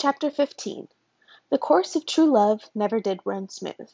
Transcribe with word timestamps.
Chapter 0.00 0.30
15 0.30 0.86
The 1.50 1.58
course 1.58 1.96
of 1.96 2.06
true 2.06 2.32
love 2.32 2.70
never 2.72 3.00
did 3.00 3.18
run 3.24 3.48
smooth. 3.48 3.90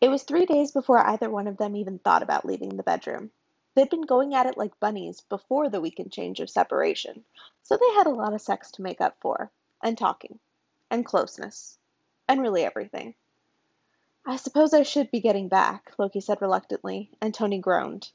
It 0.00 0.08
was 0.08 0.22
three 0.22 0.46
days 0.46 0.70
before 0.70 1.04
either 1.04 1.28
one 1.28 1.48
of 1.48 1.56
them 1.56 1.74
even 1.74 1.98
thought 1.98 2.22
about 2.22 2.44
leaving 2.44 2.76
the 2.76 2.84
bedroom. 2.84 3.32
They'd 3.74 3.90
been 3.90 4.02
going 4.02 4.36
at 4.36 4.46
it 4.46 4.56
like 4.56 4.78
bunnies 4.78 5.20
before 5.22 5.68
the 5.68 5.80
weekend 5.80 6.12
change 6.12 6.38
of 6.38 6.48
separation, 6.48 7.24
so 7.64 7.76
they 7.76 7.92
had 7.96 8.06
a 8.06 8.10
lot 8.10 8.34
of 8.34 8.40
sex 8.40 8.70
to 8.70 8.82
make 8.82 9.00
up 9.00 9.16
for, 9.20 9.50
and 9.82 9.98
talking, 9.98 10.38
and 10.92 11.04
closeness, 11.04 11.76
and 12.28 12.40
really 12.40 12.62
everything. 12.62 13.16
I 14.24 14.36
suppose 14.36 14.72
I 14.72 14.84
should 14.84 15.10
be 15.10 15.18
getting 15.18 15.48
back, 15.48 15.92
Loki 15.98 16.20
said 16.20 16.40
reluctantly, 16.40 17.10
and 17.20 17.34
Tony 17.34 17.58
groaned. 17.58 18.12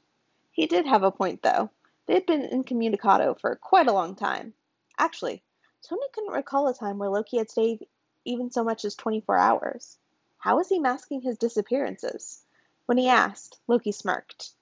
He 0.50 0.66
did 0.66 0.86
have 0.86 1.02
a 1.02 1.10
point, 1.10 1.42
though. 1.42 1.68
They 2.06 2.14
had 2.14 2.24
been 2.24 2.48
incommunicado 2.48 3.38
for 3.38 3.54
quite 3.56 3.86
a 3.86 3.92
long 3.92 4.14
time. 4.14 4.54
Actually, 4.96 5.42
Tony 5.82 6.06
couldn't 6.12 6.32
recall 6.32 6.68
a 6.68 6.74
time 6.74 6.98
where 6.98 7.08
Loki 7.08 7.38
had 7.38 7.50
stayed 7.50 7.86
even 8.24 8.50
so 8.50 8.62
much 8.62 8.84
as 8.84 8.94
24 8.94 9.36
hours. 9.36 9.98
How 10.38 10.56
was 10.56 10.68
he 10.68 10.78
masking 10.78 11.22
his 11.22 11.38
disappearances? 11.38 12.44
When 12.86 12.98
he 12.98 13.08
asked, 13.08 13.58
Loki 13.66 13.92
smirked. 13.92 14.52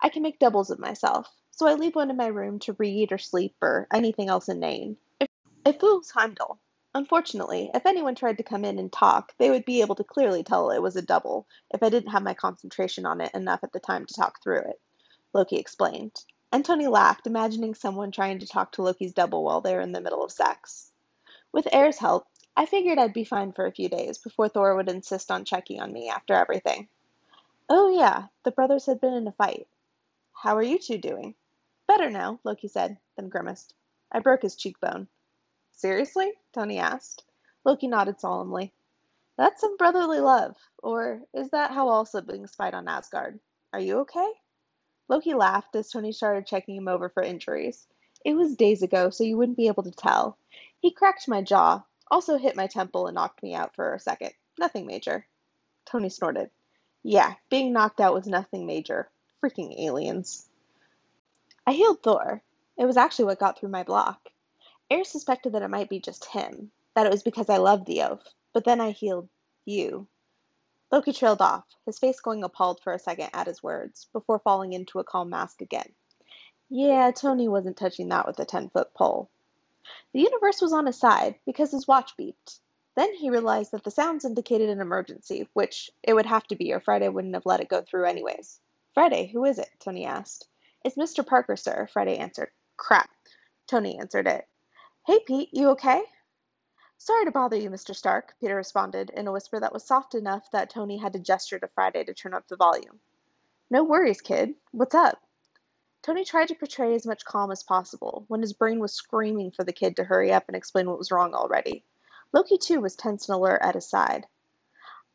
I 0.00 0.08
can 0.08 0.22
make 0.22 0.38
doubles 0.38 0.70
of 0.70 0.78
myself, 0.78 1.28
so 1.50 1.66
I 1.66 1.74
leave 1.74 1.94
one 1.94 2.10
in 2.10 2.16
my 2.16 2.28
room 2.28 2.58
to 2.60 2.72
read 2.74 3.12
or 3.12 3.18
sleep 3.18 3.56
or 3.60 3.88
anything 3.92 4.28
else 4.28 4.48
inane. 4.48 4.96
It 5.64 5.80
fools 5.80 6.10
Heimdall. 6.10 6.58
Unfortunately, 6.94 7.70
if 7.74 7.86
anyone 7.86 8.14
tried 8.14 8.38
to 8.38 8.42
come 8.42 8.64
in 8.64 8.78
and 8.78 8.92
talk, 8.92 9.36
they 9.38 9.50
would 9.50 9.64
be 9.64 9.80
able 9.80 9.94
to 9.96 10.04
clearly 10.04 10.42
tell 10.42 10.70
it 10.70 10.82
was 10.82 10.96
a 10.96 11.02
double 11.02 11.46
if 11.72 11.82
I 11.82 11.88
didn't 11.88 12.10
have 12.10 12.22
my 12.22 12.34
concentration 12.34 13.06
on 13.06 13.20
it 13.20 13.34
enough 13.34 13.62
at 13.62 13.72
the 13.72 13.80
time 13.80 14.06
to 14.06 14.14
talk 14.14 14.42
through 14.42 14.60
it, 14.60 14.80
Loki 15.32 15.56
explained. 15.56 16.24
And 16.52 16.64
Tony 16.64 16.88
laughed, 16.88 17.26
imagining 17.26 17.74
someone 17.74 18.10
trying 18.10 18.40
to 18.40 18.46
talk 18.46 18.72
to 18.72 18.82
Loki's 18.82 19.12
double 19.12 19.44
while 19.44 19.60
they 19.60 19.74
were 19.74 19.80
in 19.80 19.92
the 19.92 20.00
middle 20.00 20.24
of 20.24 20.32
sex. 20.32 20.90
With 21.52 21.72
Eir's 21.72 21.98
help, 21.98 22.26
I 22.56 22.66
figured 22.66 22.98
I'd 22.98 23.12
be 23.12 23.24
fine 23.24 23.52
for 23.52 23.66
a 23.66 23.72
few 23.72 23.88
days 23.88 24.18
before 24.18 24.48
Thor 24.48 24.74
would 24.74 24.88
insist 24.88 25.30
on 25.30 25.44
checking 25.44 25.80
on 25.80 25.92
me 25.92 26.08
after 26.08 26.34
everything. 26.34 26.88
Oh, 27.68 27.88
yeah, 27.96 28.26
the 28.44 28.50
brothers 28.50 28.86
had 28.86 29.00
been 29.00 29.14
in 29.14 29.28
a 29.28 29.32
fight. 29.32 29.68
How 30.32 30.56
are 30.56 30.62
you 30.62 30.78
two 30.78 30.98
doing? 30.98 31.34
Better 31.86 32.10
now, 32.10 32.40
Loki 32.42 32.66
said, 32.66 32.98
then 33.16 33.28
grimaced. 33.28 33.74
I 34.10 34.18
broke 34.18 34.42
his 34.42 34.56
cheekbone. 34.56 35.06
Seriously? 35.72 36.32
Tony 36.52 36.78
asked. 36.78 37.24
Loki 37.64 37.86
nodded 37.86 38.20
solemnly. 38.20 38.72
That's 39.38 39.60
some 39.60 39.76
brotherly 39.76 40.20
love. 40.20 40.56
Or 40.82 41.22
is 41.32 41.50
that 41.50 41.70
how 41.70 41.88
all 41.88 42.04
siblings 42.04 42.54
fight 42.54 42.74
on 42.74 42.88
Asgard? 42.88 43.38
Are 43.72 43.80
you 43.80 44.00
okay? 44.00 44.30
Loki 45.10 45.34
laughed 45.34 45.74
as 45.74 45.90
Tony 45.90 46.12
started 46.12 46.46
checking 46.46 46.76
him 46.76 46.86
over 46.86 47.08
for 47.08 47.20
injuries. 47.20 47.88
It 48.24 48.34
was 48.34 48.54
days 48.54 48.84
ago, 48.84 49.10
so 49.10 49.24
you 49.24 49.36
wouldn't 49.36 49.56
be 49.56 49.66
able 49.66 49.82
to 49.82 49.90
tell. 49.90 50.38
He 50.78 50.92
cracked 50.92 51.26
my 51.26 51.42
jaw, 51.42 51.82
also 52.08 52.38
hit 52.38 52.54
my 52.54 52.68
temple 52.68 53.08
and 53.08 53.16
knocked 53.16 53.42
me 53.42 53.52
out 53.52 53.74
for 53.74 53.92
a 53.92 53.98
second. 53.98 54.30
Nothing 54.56 54.86
major. 54.86 55.26
Tony 55.84 56.10
snorted. 56.10 56.48
Yeah, 57.02 57.34
being 57.50 57.72
knocked 57.72 58.00
out 58.00 58.14
was 58.14 58.28
nothing 58.28 58.66
major. 58.66 59.10
Freaking 59.42 59.80
aliens. 59.80 60.48
I 61.66 61.72
healed 61.72 62.04
Thor. 62.04 62.40
It 62.78 62.84
was 62.84 62.96
actually 62.96 63.24
what 63.24 63.40
got 63.40 63.58
through 63.58 63.70
my 63.70 63.82
block. 63.82 64.28
Eir 64.92 65.04
suspected 65.04 65.54
that 65.54 65.62
it 65.62 65.70
might 65.70 65.88
be 65.88 65.98
just 65.98 66.24
him, 66.26 66.70
that 66.94 67.06
it 67.06 67.12
was 67.12 67.24
because 67.24 67.50
I 67.50 67.56
loved 67.56 67.86
the 67.86 68.02
oaf, 68.02 68.22
but 68.52 68.64
then 68.64 68.80
I 68.80 68.92
healed 68.92 69.28
you. 69.64 70.06
Loki 70.92 71.12
trailed 71.12 71.40
off, 71.40 71.64
his 71.86 71.98
face 71.98 72.20
going 72.20 72.42
appalled 72.42 72.80
for 72.82 72.92
a 72.92 72.98
second 72.98 73.30
at 73.32 73.46
his 73.46 73.62
words, 73.62 74.08
before 74.12 74.40
falling 74.40 74.72
into 74.72 74.98
a 74.98 75.04
calm 75.04 75.30
mask 75.30 75.62
again. 75.62 75.92
Yeah, 76.68 77.10
Tony 77.12 77.48
wasn't 77.48 77.76
touching 77.76 78.08
that 78.08 78.26
with 78.26 78.38
a 78.40 78.44
ten 78.44 78.70
foot 78.70 78.92
pole. 78.94 79.30
The 80.12 80.20
universe 80.20 80.60
was 80.60 80.72
on 80.72 80.86
his 80.86 80.98
side 80.98 81.36
because 81.46 81.70
his 81.70 81.86
watch 81.86 82.16
beeped. 82.16 82.58
Then 82.96 83.14
he 83.14 83.30
realized 83.30 83.70
that 83.72 83.84
the 83.84 83.90
sounds 83.90 84.24
indicated 84.24 84.68
an 84.68 84.80
emergency, 84.80 85.48
which 85.52 85.90
it 86.02 86.12
would 86.12 86.26
have 86.26 86.46
to 86.48 86.56
be 86.56 86.72
or 86.72 86.80
Friday 86.80 87.08
wouldn't 87.08 87.34
have 87.34 87.46
let 87.46 87.60
it 87.60 87.68
go 87.68 87.82
through 87.82 88.06
anyways. 88.06 88.60
Friday, 88.92 89.30
who 89.32 89.44
is 89.44 89.58
it? 89.58 89.70
Tony 89.78 90.04
asked. 90.04 90.48
It's 90.84 90.96
Mr. 90.96 91.24
Parker, 91.24 91.56
sir, 91.56 91.88
Friday 91.92 92.18
answered. 92.18 92.50
Crap. 92.76 93.10
Tony 93.68 93.98
answered 93.98 94.26
it. 94.26 94.46
Hey, 95.06 95.20
Pete, 95.26 95.50
you 95.52 95.70
okay? 95.70 96.02
Sorry 97.02 97.24
to 97.24 97.30
bother 97.30 97.56
you, 97.56 97.70
Mr. 97.70 97.96
Stark, 97.96 98.34
Peter 98.40 98.54
responded 98.54 99.08
in 99.08 99.26
a 99.26 99.32
whisper 99.32 99.58
that 99.58 99.72
was 99.72 99.86
soft 99.86 100.14
enough 100.14 100.50
that 100.50 100.68
Tony 100.68 100.98
had 100.98 101.14
to 101.14 101.18
gesture 101.18 101.58
to 101.58 101.66
Friday 101.68 102.04
to 102.04 102.12
turn 102.12 102.34
up 102.34 102.46
the 102.46 102.56
volume. 102.56 103.00
No 103.70 103.84
worries, 103.84 104.20
kid. 104.20 104.54
What's 104.72 104.94
up? 104.94 105.18
Tony 106.02 106.26
tried 106.26 106.48
to 106.48 106.54
portray 106.54 106.94
as 106.94 107.06
much 107.06 107.24
calm 107.24 107.50
as 107.50 107.62
possible 107.62 108.26
when 108.28 108.42
his 108.42 108.52
brain 108.52 108.80
was 108.80 108.92
screaming 108.92 109.50
for 109.50 109.64
the 109.64 109.72
kid 109.72 109.96
to 109.96 110.04
hurry 110.04 110.30
up 110.30 110.44
and 110.46 110.54
explain 110.54 110.90
what 110.90 110.98
was 110.98 111.10
wrong 111.10 111.32
already. 111.32 111.86
Loki, 112.34 112.58
too, 112.58 112.82
was 112.82 112.96
tense 112.96 113.30
and 113.30 113.36
alert 113.36 113.62
at 113.62 113.76
his 113.76 113.88
side. 113.88 114.26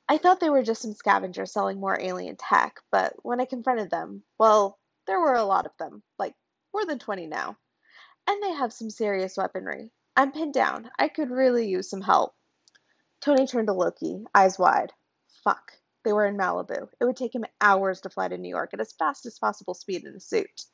I 0.10 0.18
thought 0.18 0.40
they 0.40 0.50
were 0.50 0.64
just 0.64 0.82
some 0.82 0.96
scavengers 0.96 1.54
selling 1.54 1.80
more 1.80 2.02
alien 2.02 2.36
tech, 2.36 2.82
but 2.92 3.14
when 3.22 3.40
I 3.40 3.46
confronted 3.46 3.92
them, 3.92 4.24
well, 4.40 4.80
there 5.06 5.20
were 5.20 5.36
a 5.36 5.44
lot 5.44 5.68
of 5.68 5.78
them, 5.78 6.02
like 6.18 6.34
more 6.74 6.84
than 6.84 6.98
20 6.98 7.28
now. 7.28 7.58
And 8.26 8.42
they 8.42 8.54
have 8.54 8.74
some 8.74 8.90
serious 8.90 9.38
weaponry. 9.38 9.92
I'm 10.18 10.32
pinned 10.32 10.54
down. 10.54 10.90
I 10.98 11.10
could 11.10 11.30
really 11.30 11.68
use 11.68 11.90
some 11.90 12.02
help. 12.02 12.36
Tony 13.22 13.48
turned 13.48 13.68
to 13.68 13.74
Loki, 13.74 14.24
eyes 14.34 14.58
wide. 14.58 14.94
Fuck. 15.44 15.74
They 16.04 16.14
were 16.14 16.26
in 16.26 16.38
Malibu. 16.38 16.88
It 17.00 17.06
would 17.06 17.18
take 17.18 17.36
him 17.36 17.46
hours 17.60 18.02
to 18.02 18.10
fly 18.10 18.28
to 18.28 18.38
New 18.38 18.50
York 18.50 18.74
at 18.74 18.80
as 18.80 18.94
fast 18.94 19.26
as 19.26 19.40
possible 19.40 19.74
speed 19.74 20.06
in 20.06 20.16
a 20.16 20.20
suit. 20.20 20.66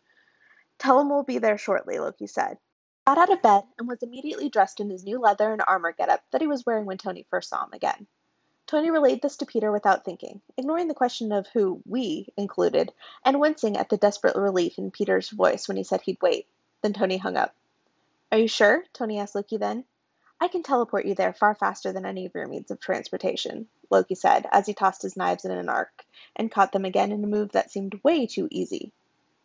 Tell 0.77 0.99
him 0.99 1.09
we'll 1.09 1.23
be 1.23 1.39
there 1.39 1.57
shortly, 1.57 1.97
Loki 1.97 2.27
said. 2.27 2.57
Got 3.07 3.17
out 3.17 3.31
of 3.31 3.41
bed 3.41 3.63
and 3.79 3.87
was 3.87 4.03
immediately 4.03 4.49
dressed 4.49 4.79
in 4.79 4.89
his 4.89 5.03
new 5.03 5.19
leather 5.19 5.51
and 5.51 5.63
armor 5.65 5.91
getup 5.91 6.21
that 6.31 6.41
he 6.41 6.47
was 6.47 6.65
wearing 6.65 6.85
when 6.85 6.97
Tony 6.97 7.25
first 7.29 7.49
saw 7.49 7.63
him 7.63 7.73
again. 7.73 8.07
Tony 8.67 8.91
relayed 8.91 9.21
this 9.21 9.37
to 9.37 9.45
Peter 9.45 9.71
without 9.71 10.05
thinking, 10.05 10.41
ignoring 10.57 10.87
the 10.87 10.93
question 10.93 11.31
of 11.31 11.47
who 11.47 11.81
we 11.85 12.27
included, 12.37 12.93
and 13.25 13.39
wincing 13.39 13.75
at 13.75 13.89
the 13.89 13.97
desperate 13.97 14.35
relief 14.35 14.77
in 14.77 14.91
Peter's 14.91 15.29
voice 15.29 15.67
when 15.67 15.77
he 15.77 15.83
said 15.83 16.01
he'd 16.01 16.21
wait. 16.21 16.47
Then 16.81 16.93
Tony 16.93 17.17
hung 17.17 17.37
up. 17.37 17.55
Are 18.31 18.37
you 18.37 18.47
sure? 18.47 18.85
Tony 18.93 19.19
asked 19.19 19.35
Loki 19.35 19.57
then. 19.57 19.83
I 20.39 20.47
can 20.47 20.63
teleport 20.63 21.05
you 21.05 21.15
there 21.15 21.33
far 21.33 21.53
faster 21.53 21.91
than 21.91 22.05
any 22.05 22.25
of 22.25 22.31
your 22.33 22.47
means 22.47 22.71
of 22.71 22.79
transportation, 22.79 23.67
Loki 23.89 24.15
said 24.15 24.47
as 24.53 24.65
he 24.65 24.73
tossed 24.73 25.01
his 25.01 25.17
knives 25.17 25.43
in 25.43 25.51
an 25.51 25.67
arc 25.67 26.05
and 26.37 26.49
caught 26.49 26.71
them 26.71 26.85
again 26.85 27.11
in 27.11 27.23
a 27.25 27.27
move 27.27 27.51
that 27.51 27.71
seemed 27.71 27.99
way 28.05 28.25
too 28.25 28.47
easy. 28.49 28.93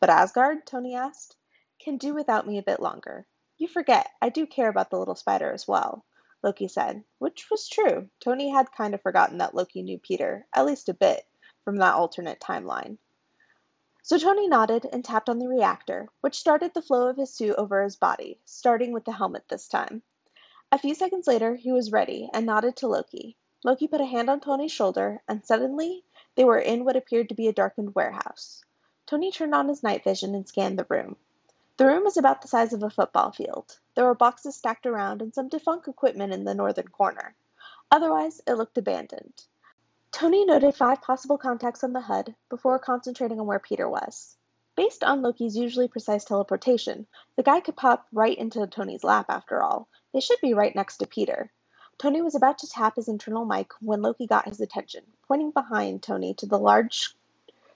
But 0.00 0.10
Asgard, 0.10 0.66
Tony 0.66 0.94
asked, 0.94 1.34
can 1.80 1.96
do 1.96 2.14
without 2.14 2.46
me 2.46 2.58
a 2.58 2.62
bit 2.62 2.78
longer. 2.78 3.26
You 3.58 3.66
forget, 3.66 4.08
I 4.22 4.28
do 4.28 4.46
care 4.46 4.68
about 4.68 4.90
the 4.90 4.98
little 4.98 5.16
spider 5.16 5.50
as 5.50 5.66
well, 5.66 6.04
Loki 6.44 6.68
said, 6.68 7.02
which 7.18 7.50
was 7.50 7.68
true. 7.68 8.08
Tony 8.20 8.50
had 8.50 8.70
kind 8.70 8.94
of 8.94 9.02
forgotten 9.02 9.38
that 9.38 9.54
Loki 9.54 9.82
knew 9.82 9.98
Peter, 9.98 10.46
at 10.54 10.64
least 10.64 10.88
a 10.88 10.94
bit, 10.94 11.26
from 11.64 11.76
that 11.78 11.94
alternate 11.94 12.38
timeline. 12.38 12.98
So 14.06 14.18
Tony 14.18 14.46
nodded 14.46 14.88
and 14.92 15.04
tapped 15.04 15.28
on 15.28 15.40
the 15.40 15.48
reactor, 15.48 16.08
which 16.20 16.38
started 16.38 16.72
the 16.72 16.80
flow 16.80 17.08
of 17.08 17.16
his 17.16 17.34
suit 17.34 17.56
over 17.58 17.82
his 17.82 17.96
body, 17.96 18.38
starting 18.44 18.92
with 18.92 19.04
the 19.04 19.10
helmet 19.10 19.48
this 19.48 19.66
time. 19.66 20.04
A 20.70 20.78
few 20.78 20.94
seconds 20.94 21.26
later, 21.26 21.56
he 21.56 21.72
was 21.72 21.90
ready 21.90 22.30
and 22.32 22.46
nodded 22.46 22.76
to 22.76 22.86
Loki. 22.86 23.36
Loki 23.64 23.88
put 23.88 24.00
a 24.00 24.04
hand 24.04 24.30
on 24.30 24.38
Tony's 24.38 24.70
shoulder, 24.70 25.24
and 25.26 25.44
suddenly 25.44 26.04
they 26.36 26.44
were 26.44 26.60
in 26.60 26.84
what 26.84 26.94
appeared 26.94 27.30
to 27.30 27.34
be 27.34 27.48
a 27.48 27.52
darkened 27.52 27.96
warehouse. 27.96 28.62
Tony 29.06 29.32
turned 29.32 29.56
on 29.56 29.66
his 29.66 29.82
night 29.82 30.04
vision 30.04 30.36
and 30.36 30.46
scanned 30.46 30.78
the 30.78 30.86
room. 30.88 31.16
The 31.76 31.86
room 31.86 32.04
was 32.04 32.16
about 32.16 32.42
the 32.42 32.48
size 32.48 32.72
of 32.72 32.84
a 32.84 32.90
football 32.90 33.32
field. 33.32 33.80
There 33.96 34.04
were 34.04 34.14
boxes 34.14 34.54
stacked 34.54 34.86
around 34.86 35.20
and 35.20 35.34
some 35.34 35.48
defunct 35.48 35.88
equipment 35.88 36.32
in 36.32 36.44
the 36.44 36.54
northern 36.54 36.86
corner. 36.86 37.34
Otherwise, 37.90 38.40
it 38.46 38.54
looked 38.54 38.78
abandoned. 38.78 39.46
Tony 40.16 40.46
noted 40.46 40.74
five 40.74 41.02
possible 41.02 41.36
contacts 41.36 41.84
on 41.84 41.92
the 41.92 42.00
HUD 42.00 42.34
before 42.48 42.78
concentrating 42.78 43.38
on 43.38 43.46
where 43.46 43.58
Peter 43.58 43.86
was. 43.86 44.34
Based 44.74 45.04
on 45.04 45.20
Loki's 45.20 45.58
usually 45.58 45.88
precise 45.88 46.24
teleportation, 46.24 47.06
the 47.36 47.42
guy 47.42 47.60
could 47.60 47.76
pop 47.76 48.06
right 48.12 48.38
into 48.38 48.66
Tony's 48.66 49.04
lap 49.04 49.26
after 49.28 49.62
all. 49.62 49.90
They 50.14 50.20
should 50.20 50.40
be 50.40 50.54
right 50.54 50.74
next 50.74 50.96
to 50.96 51.06
Peter. 51.06 51.52
Tony 51.98 52.22
was 52.22 52.34
about 52.34 52.56
to 52.60 52.66
tap 52.66 52.96
his 52.96 53.08
internal 53.08 53.44
mic 53.44 53.72
when 53.82 54.00
Loki 54.00 54.26
got 54.26 54.48
his 54.48 54.62
attention, 54.62 55.04
pointing 55.28 55.50
behind 55.50 56.02
Tony 56.02 56.32
to 56.32 56.46
the 56.46 56.58
large 56.58 57.14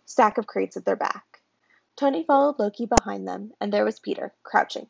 stack 0.06 0.38
of 0.38 0.46
crates 0.46 0.78
at 0.78 0.86
their 0.86 0.96
back. 0.96 1.42
Tony 1.94 2.24
followed 2.24 2.58
Loki 2.58 2.86
behind 2.86 3.28
them, 3.28 3.52
and 3.60 3.70
there 3.70 3.84
was 3.84 4.00
Peter, 4.00 4.32
crouching. 4.44 4.86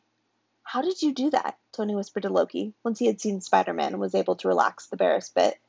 How 0.63 0.81
did 0.81 1.01
you 1.01 1.13
do 1.13 1.29
that? 1.31 1.57
Tony 1.73 1.95
whispered 1.95 2.23
to 2.23 2.29
Loki, 2.29 2.75
once 2.81 2.97
he 2.97 3.07
had 3.07 3.19
seen 3.19 3.41
Spider 3.41 3.73
Man 3.73 3.91
and 3.91 3.99
was 3.99 4.15
able 4.15 4.37
to 4.37 4.47
relax 4.47 4.87
the 4.87 4.95
barest 4.95 5.35
bit. 5.35 5.59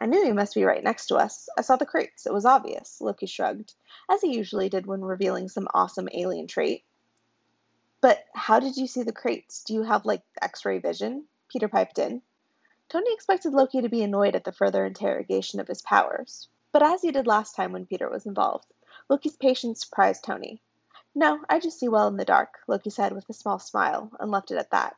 I 0.00 0.06
knew 0.06 0.24
he 0.24 0.32
must 0.32 0.54
be 0.54 0.64
right 0.64 0.82
next 0.82 1.06
to 1.08 1.16
us. 1.16 1.48
I 1.58 1.60
saw 1.60 1.76
the 1.76 1.84
crates. 1.84 2.24
It 2.24 2.32
was 2.32 2.46
obvious. 2.46 3.00
Loki 3.02 3.26
shrugged, 3.26 3.74
as 4.10 4.22
he 4.22 4.34
usually 4.34 4.70
did 4.70 4.86
when 4.86 5.02
revealing 5.02 5.48
some 5.48 5.68
awesome 5.74 6.08
alien 6.14 6.46
trait. 6.46 6.84
But 8.00 8.24
how 8.34 8.60
did 8.60 8.78
you 8.78 8.86
see 8.86 9.02
the 9.02 9.12
crates? 9.12 9.62
Do 9.62 9.74
you 9.74 9.82
have, 9.82 10.06
like, 10.06 10.22
x 10.40 10.64
ray 10.64 10.78
vision? 10.78 11.26
Peter 11.48 11.68
piped 11.68 11.98
in. 11.98 12.22
Tony 12.88 13.12
expected 13.12 13.52
Loki 13.52 13.82
to 13.82 13.90
be 13.90 14.02
annoyed 14.02 14.34
at 14.34 14.44
the 14.44 14.52
further 14.52 14.86
interrogation 14.86 15.60
of 15.60 15.68
his 15.68 15.82
powers, 15.82 16.48
but 16.72 16.82
as 16.82 17.02
he 17.02 17.12
did 17.12 17.26
last 17.26 17.54
time 17.54 17.72
when 17.72 17.84
Peter 17.84 18.08
was 18.08 18.24
involved, 18.24 18.72
Loki's 19.08 19.36
patience 19.36 19.82
surprised 19.82 20.24
Tony. 20.24 20.62
No, 21.14 21.40
I 21.48 21.60
just 21.60 21.78
see 21.78 21.88
well 21.88 22.08
in 22.08 22.16
the 22.16 22.24
dark, 22.24 22.58
Loki 22.66 22.88
said 22.90 23.12
with 23.12 23.28
a 23.28 23.34
small 23.34 23.58
smile, 23.58 24.10
and 24.18 24.30
left 24.30 24.50
it 24.50 24.56
at 24.56 24.70
that. 24.70 24.96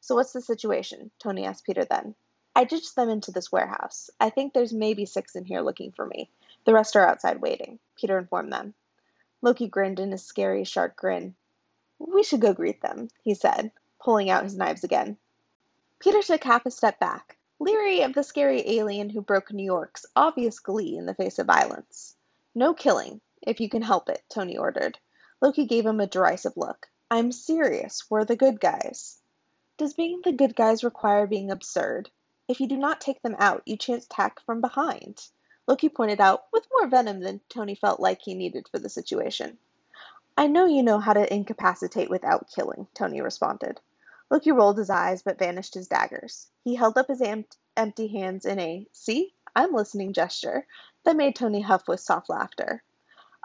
So 0.00 0.14
what's 0.14 0.32
the 0.32 0.40
situation? 0.40 1.10
Tony 1.18 1.44
asked 1.44 1.66
Peter 1.66 1.84
then. 1.84 2.14
I 2.60 2.64
ditched 2.64 2.94
them 2.94 3.08
into 3.08 3.32
this 3.32 3.50
warehouse. 3.50 4.10
I 4.20 4.28
think 4.28 4.52
there's 4.52 4.70
maybe 4.70 5.06
six 5.06 5.34
in 5.34 5.46
here 5.46 5.62
looking 5.62 5.92
for 5.92 6.04
me. 6.04 6.28
The 6.66 6.74
rest 6.74 6.94
are 6.94 7.06
outside 7.06 7.40
waiting, 7.40 7.78
Peter 7.96 8.18
informed 8.18 8.52
them. 8.52 8.74
Loki 9.40 9.66
grinned 9.66 9.98
in 9.98 10.12
a 10.12 10.18
scary, 10.18 10.64
sharp 10.64 10.94
grin. 10.94 11.34
We 11.98 12.22
should 12.22 12.42
go 12.42 12.52
greet 12.52 12.82
them, 12.82 13.08
he 13.22 13.32
said, 13.32 13.72
pulling 13.98 14.28
out 14.28 14.44
his 14.44 14.58
knives 14.58 14.84
again. 14.84 15.16
Peter 16.00 16.20
took 16.20 16.44
half 16.44 16.66
a 16.66 16.70
step 16.70 17.00
back, 17.00 17.38
leery 17.58 18.02
of 18.02 18.12
the 18.12 18.22
scary 18.22 18.62
alien 18.76 19.08
who 19.08 19.22
broke 19.22 19.50
New 19.50 19.64
York's 19.64 20.04
obvious 20.14 20.58
glee 20.58 20.98
in 20.98 21.06
the 21.06 21.14
face 21.14 21.38
of 21.38 21.46
violence. 21.46 22.14
No 22.54 22.74
killing, 22.74 23.22
if 23.40 23.58
you 23.60 23.70
can 23.70 23.80
help 23.80 24.10
it, 24.10 24.22
Tony 24.28 24.58
ordered. 24.58 24.98
Loki 25.40 25.64
gave 25.64 25.86
him 25.86 25.98
a 25.98 26.06
derisive 26.06 26.58
look. 26.58 26.90
I'm 27.10 27.32
serious. 27.32 28.10
We're 28.10 28.26
the 28.26 28.36
good 28.36 28.60
guys. 28.60 29.18
Does 29.78 29.94
being 29.94 30.20
the 30.22 30.32
good 30.32 30.54
guys 30.54 30.84
require 30.84 31.26
being 31.26 31.50
absurd? 31.50 32.10
If 32.50 32.60
you 32.60 32.66
do 32.66 32.76
not 32.76 33.00
take 33.00 33.22
them 33.22 33.36
out, 33.38 33.62
you 33.64 33.76
chance 33.76 34.06
attack 34.06 34.40
from 34.40 34.60
behind. 34.60 35.28
Loki 35.68 35.88
pointed 35.88 36.20
out, 36.20 36.46
with 36.52 36.66
more 36.72 36.88
venom 36.88 37.20
than 37.20 37.40
Tony 37.48 37.76
felt 37.76 38.00
like 38.00 38.20
he 38.20 38.34
needed 38.34 38.66
for 38.68 38.80
the 38.80 38.88
situation. 38.88 39.56
I 40.36 40.48
know 40.48 40.64
you 40.66 40.82
know 40.82 40.98
how 40.98 41.12
to 41.12 41.32
incapacitate 41.32 42.10
without 42.10 42.50
killing, 42.52 42.88
Tony 42.92 43.20
responded. 43.20 43.80
Loki 44.32 44.50
rolled 44.50 44.78
his 44.78 44.90
eyes 44.90 45.22
but 45.22 45.38
vanished 45.38 45.74
his 45.74 45.86
daggers. 45.86 46.50
He 46.64 46.74
held 46.74 46.98
up 46.98 47.06
his 47.06 47.22
em- 47.22 47.44
empty 47.76 48.08
hands 48.08 48.44
in 48.44 48.58
a, 48.58 48.84
see, 48.90 49.32
I'm 49.54 49.72
listening 49.72 50.12
gesture 50.12 50.66
that 51.04 51.14
made 51.14 51.36
Tony 51.36 51.60
huff 51.60 51.86
with 51.86 52.00
soft 52.00 52.28
laughter. 52.28 52.82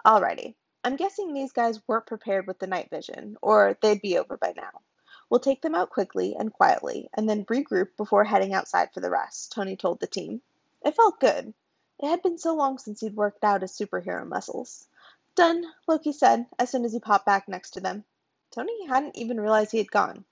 Alrighty, 0.04 0.56
I'm 0.82 0.96
guessing 0.96 1.32
these 1.32 1.52
guys 1.52 1.80
weren't 1.86 2.06
prepared 2.06 2.48
with 2.48 2.58
the 2.58 2.66
night 2.66 2.90
vision, 2.90 3.36
or 3.40 3.78
they'd 3.80 4.02
be 4.02 4.18
over 4.18 4.36
by 4.36 4.52
now. 4.56 4.80
We'll 5.28 5.40
take 5.40 5.62
them 5.62 5.74
out 5.74 5.90
quickly 5.90 6.36
and 6.36 6.52
quietly, 6.52 7.10
and 7.14 7.28
then 7.28 7.44
regroup 7.46 7.96
before 7.96 8.24
heading 8.24 8.54
outside 8.54 8.94
for 8.94 9.00
the 9.00 9.10
rest, 9.10 9.52
Tony 9.52 9.76
told 9.76 9.98
the 9.98 10.06
team. 10.06 10.40
It 10.84 10.94
felt 10.94 11.18
good. 11.18 11.52
It 11.98 12.08
had 12.08 12.22
been 12.22 12.38
so 12.38 12.54
long 12.54 12.78
since 12.78 13.00
he'd 13.00 13.16
worked 13.16 13.42
out 13.42 13.62
his 13.62 13.72
superhero 13.72 14.26
muscles. 14.26 14.86
Done, 15.34 15.64
Loki 15.88 16.12
said, 16.12 16.46
as 16.58 16.70
soon 16.70 16.84
as 16.84 16.92
he 16.92 17.00
popped 17.00 17.26
back 17.26 17.48
next 17.48 17.70
to 17.70 17.80
them. 17.80 18.04
Tony 18.52 18.86
hadn't 18.86 19.16
even 19.16 19.40
realized 19.40 19.72
he 19.72 19.78
had 19.78 19.90
gone. 19.90 20.24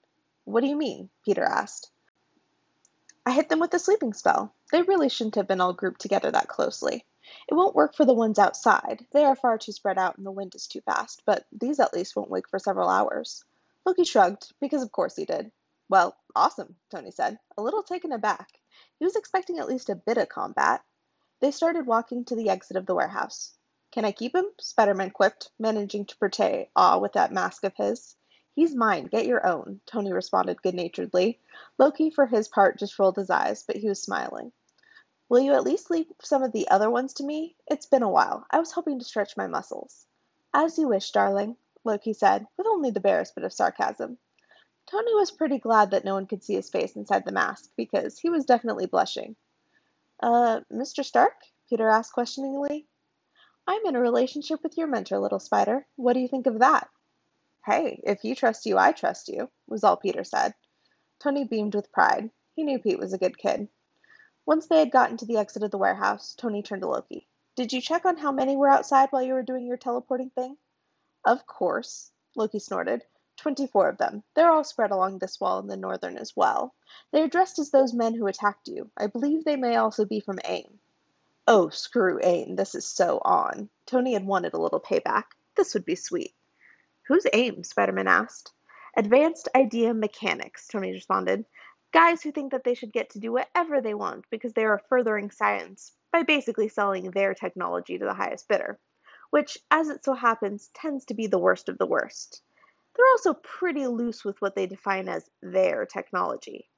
What 0.45 0.61
do 0.61 0.67
you 0.67 0.77
mean? 0.77 1.09
Peter 1.23 1.43
asked. 1.43 1.91
I 3.25 3.31
hit 3.31 3.49
them 3.49 3.59
with 3.59 3.73
a 3.73 3.79
sleeping 3.79 4.13
spell. 4.13 4.53
They 4.71 4.83
really 4.83 5.09
shouldn't 5.09 5.35
have 5.35 5.47
been 5.47 5.59
all 5.59 5.73
grouped 5.73 5.99
together 5.99 6.31
that 6.31 6.47
closely. 6.47 7.03
It 7.49 7.55
won't 7.55 7.75
work 7.75 7.95
for 7.95 8.05
the 8.05 8.13
ones 8.13 8.39
outside. 8.39 9.05
They 9.11 9.25
are 9.25 9.35
far 9.35 9.57
too 9.57 9.71
spread 9.71 9.97
out 9.97 10.17
and 10.17 10.25
the 10.25 10.31
wind 10.31 10.55
is 10.55 10.67
too 10.67 10.81
fast, 10.81 11.23
but 11.25 11.45
these 11.51 11.79
at 11.79 11.93
least 11.93 12.15
won't 12.15 12.29
wake 12.29 12.47
for 12.47 12.59
several 12.59 12.87
hours. 12.87 13.43
Loki 13.85 14.03
shrugged, 14.03 14.51
because 14.59 14.81
of 14.81 14.91
course 14.91 15.15
he 15.15 15.25
did. 15.25 15.51
Well, 15.89 16.17
awesome, 16.35 16.75
Tony 16.89 17.11
said, 17.11 17.37
a 17.55 17.61
little 17.61 17.83
taken 17.83 18.11
aback. 18.11 18.49
He 18.97 19.05
was 19.05 19.15
expecting 19.15 19.59
at 19.59 19.67
least 19.67 19.89
a 19.89 19.95
bit 19.95 20.17
of 20.17 20.27
combat. 20.27 20.83
They 21.39 21.51
started 21.51 21.85
walking 21.85 22.25
to 22.25 22.35
the 22.35 22.49
exit 22.49 22.77
of 22.77 22.87
the 22.87 22.95
warehouse. 22.95 23.53
Can 23.91 24.03
I 24.03 24.11
keep 24.11 24.33
him? 24.33 24.45
Spider-Man 24.59 25.11
quipped, 25.11 25.51
managing 25.59 26.05
to 26.05 26.17
portray 26.17 26.69
awe 26.75 26.97
with 26.97 27.13
that 27.13 27.31
mask 27.31 27.63
of 27.63 27.75
his. 27.75 28.15
He's 28.55 28.73
mine, 28.73 29.05
get 29.05 29.27
your 29.27 29.45
own, 29.45 29.81
Tony 29.85 30.11
responded 30.11 30.61
good 30.61 30.73
naturedly. 30.73 31.39
Loki, 31.77 32.09
for 32.09 32.25
his 32.25 32.47
part, 32.47 32.79
just 32.79 32.97
rolled 32.97 33.17
his 33.17 33.29
eyes, 33.29 33.63
but 33.67 33.75
he 33.75 33.87
was 33.87 34.01
smiling. 34.01 34.51
Will 35.29 35.41
you 35.41 35.53
at 35.53 35.63
least 35.63 35.91
leave 35.91 36.07
some 36.21 36.41
of 36.41 36.51
the 36.51 36.69
other 36.69 36.89
ones 36.89 37.13
to 37.15 37.23
me? 37.23 37.55
It's 37.67 37.85
been 37.85 38.03
a 38.03 38.09
while. 38.09 38.45
I 38.49 38.59
was 38.59 38.71
hoping 38.71 38.97
to 38.99 39.05
stretch 39.05 39.37
my 39.37 39.47
muscles. 39.47 40.05
As 40.53 40.77
you 40.77 40.87
wish, 40.87 41.11
darling, 41.11 41.57
Loki 41.85 42.13
said, 42.13 42.47
with 42.57 42.67
only 42.67 42.89
the 42.89 42.99
barest 42.99 43.35
bit 43.35 43.43
of 43.43 43.53
sarcasm. 43.53 44.17
Tony 44.87 45.13
was 45.15 45.31
pretty 45.31 45.59
glad 45.59 45.91
that 45.91 46.03
no 46.03 46.13
one 46.15 46.27
could 46.27 46.43
see 46.43 46.55
his 46.55 46.69
face 46.69 46.95
inside 46.95 47.25
the 47.25 47.31
mask, 47.31 47.71
because 47.77 48.19
he 48.19 48.29
was 48.29 48.45
definitely 48.45 48.85
blushing. 48.85 49.35
Uh, 50.21 50.61
Mr. 50.71 51.03
Stark? 51.03 51.33
Peter 51.69 51.89
asked 51.89 52.13
questioningly. 52.13 52.87
I'm 53.67 53.85
in 53.85 53.95
a 53.95 53.99
relationship 53.99 54.61
with 54.61 54.77
your 54.77 54.87
mentor, 54.87 55.19
little 55.19 55.39
spider. 55.39 55.87
What 55.95 56.13
do 56.13 56.19
you 56.19 56.27
think 56.27 56.47
of 56.47 56.59
that? 56.59 56.89
Hey, 57.65 57.99
if 58.03 58.23
you 58.23 58.35
trust 58.35 58.65
you, 58.65 58.77
I 58.77 58.91
trust 58.91 59.27
you, 59.27 59.49
was 59.67 59.83
all 59.83 59.97
Peter 59.97 60.23
said. 60.23 60.53
Tony 61.19 61.45
beamed 61.45 61.73
with 61.73 61.91
pride. 61.91 62.29
He 62.55 62.63
knew 62.63 62.77
Pete 62.77 62.99
was 62.99 63.13
a 63.13 63.17
good 63.17 63.37
kid. 63.37 63.67
Once 64.45 64.67
they 64.67 64.77
had 64.77 64.91
gotten 64.91 65.17
to 65.17 65.25
the 65.25 65.37
exit 65.37 65.63
of 65.63 65.71
the 65.71 65.77
warehouse, 65.77 66.35
Tony 66.35 66.61
turned 66.61 66.83
to 66.83 66.87
Loki. 66.87 67.27
Did 67.55 67.73
you 67.73 67.81
check 67.81 68.05
on 68.05 68.17
how 68.17 68.31
many 68.31 68.55
were 68.55 68.69
outside 68.69 69.09
while 69.11 69.23
you 69.23 69.33
were 69.33 69.41
doing 69.41 69.65
your 69.65 69.77
teleporting 69.77 70.29
thing? 70.29 70.57
Of 71.25 71.47
course, 71.47 72.11
Loki 72.35 72.59
snorted. 72.59 73.03
Twenty-four 73.37 73.89
of 73.89 73.97
them. 73.97 74.23
They're 74.35 74.51
all 74.51 74.63
spread 74.63 74.91
along 74.91 75.17
this 75.17 75.39
wall 75.41 75.59
in 75.59 75.67
the 75.67 75.75
northern 75.75 76.17
as 76.17 76.33
well. 76.35 76.73
They 77.11 77.21
are 77.21 77.27
dressed 77.27 77.59
as 77.59 77.71
those 77.71 77.93
men 77.93 78.13
who 78.13 78.27
attacked 78.27 78.67
you. 78.67 78.91
I 78.95 79.07
believe 79.07 79.43
they 79.43 79.55
may 79.55 79.75
also 79.75 80.05
be 80.05 80.19
from 80.19 80.39
AIM. 80.45 80.79
Oh, 81.47 81.69
screw 81.69 82.19
AIM. 82.23 82.55
This 82.55 82.75
is 82.75 82.85
so 82.87 83.19
on. 83.25 83.69
Tony 83.87 84.13
had 84.13 84.25
wanted 84.25 84.53
a 84.53 84.61
little 84.61 84.79
payback. 84.79 85.23
This 85.55 85.73
would 85.73 85.83
be 85.83 85.95
sweet. 85.95 86.33
Who's 87.07 87.25
AIM? 87.33 87.63
Spider-Man 87.63 88.07
asked. 88.07 88.51
Advanced 88.95 89.49
Idea 89.55 89.93
Mechanics, 89.93 90.67
Tony 90.67 90.91
responded. 90.91 91.45
Guys 91.91 92.21
who 92.21 92.31
think 92.31 92.51
that 92.51 92.63
they 92.63 92.73
should 92.73 92.93
get 92.93 93.09
to 93.11 93.19
do 93.19 93.31
whatever 93.31 93.81
they 93.81 93.93
want 93.93 94.25
because 94.29 94.53
they 94.53 94.65
are 94.65 94.81
furthering 94.89 95.31
science 95.31 95.91
by 96.11 96.23
basically 96.23 96.69
selling 96.69 97.11
their 97.11 97.33
technology 97.33 97.97
to 97.97 98.05
the 98.05 98.13
highest 98.13 98.47
bidder, 98.47 98.79
which, 99.29 99.57
as 99.71 99.89
it 99.89 100.03
so 100.03 100.13
happens, 100.13 100.69
tends 100.73 101.05
to 101.05 101.13
be 101.13 101.27
the 101.27 101.39
worst 101.39 101.69
of 101.69 101.77
the 101.77 101.85
worst. 101.85 102.41
They're 102.95 103.05
also 103.11 103.33
pretty 103.33 103.87
loose 103.87 104.23
with 104.23 104.41
what 104.41 104.55
they 104.55 104.67
define 104.67 105.09
as 105.09 105.29
their 105.41 105.85
technology. 105.85 106.69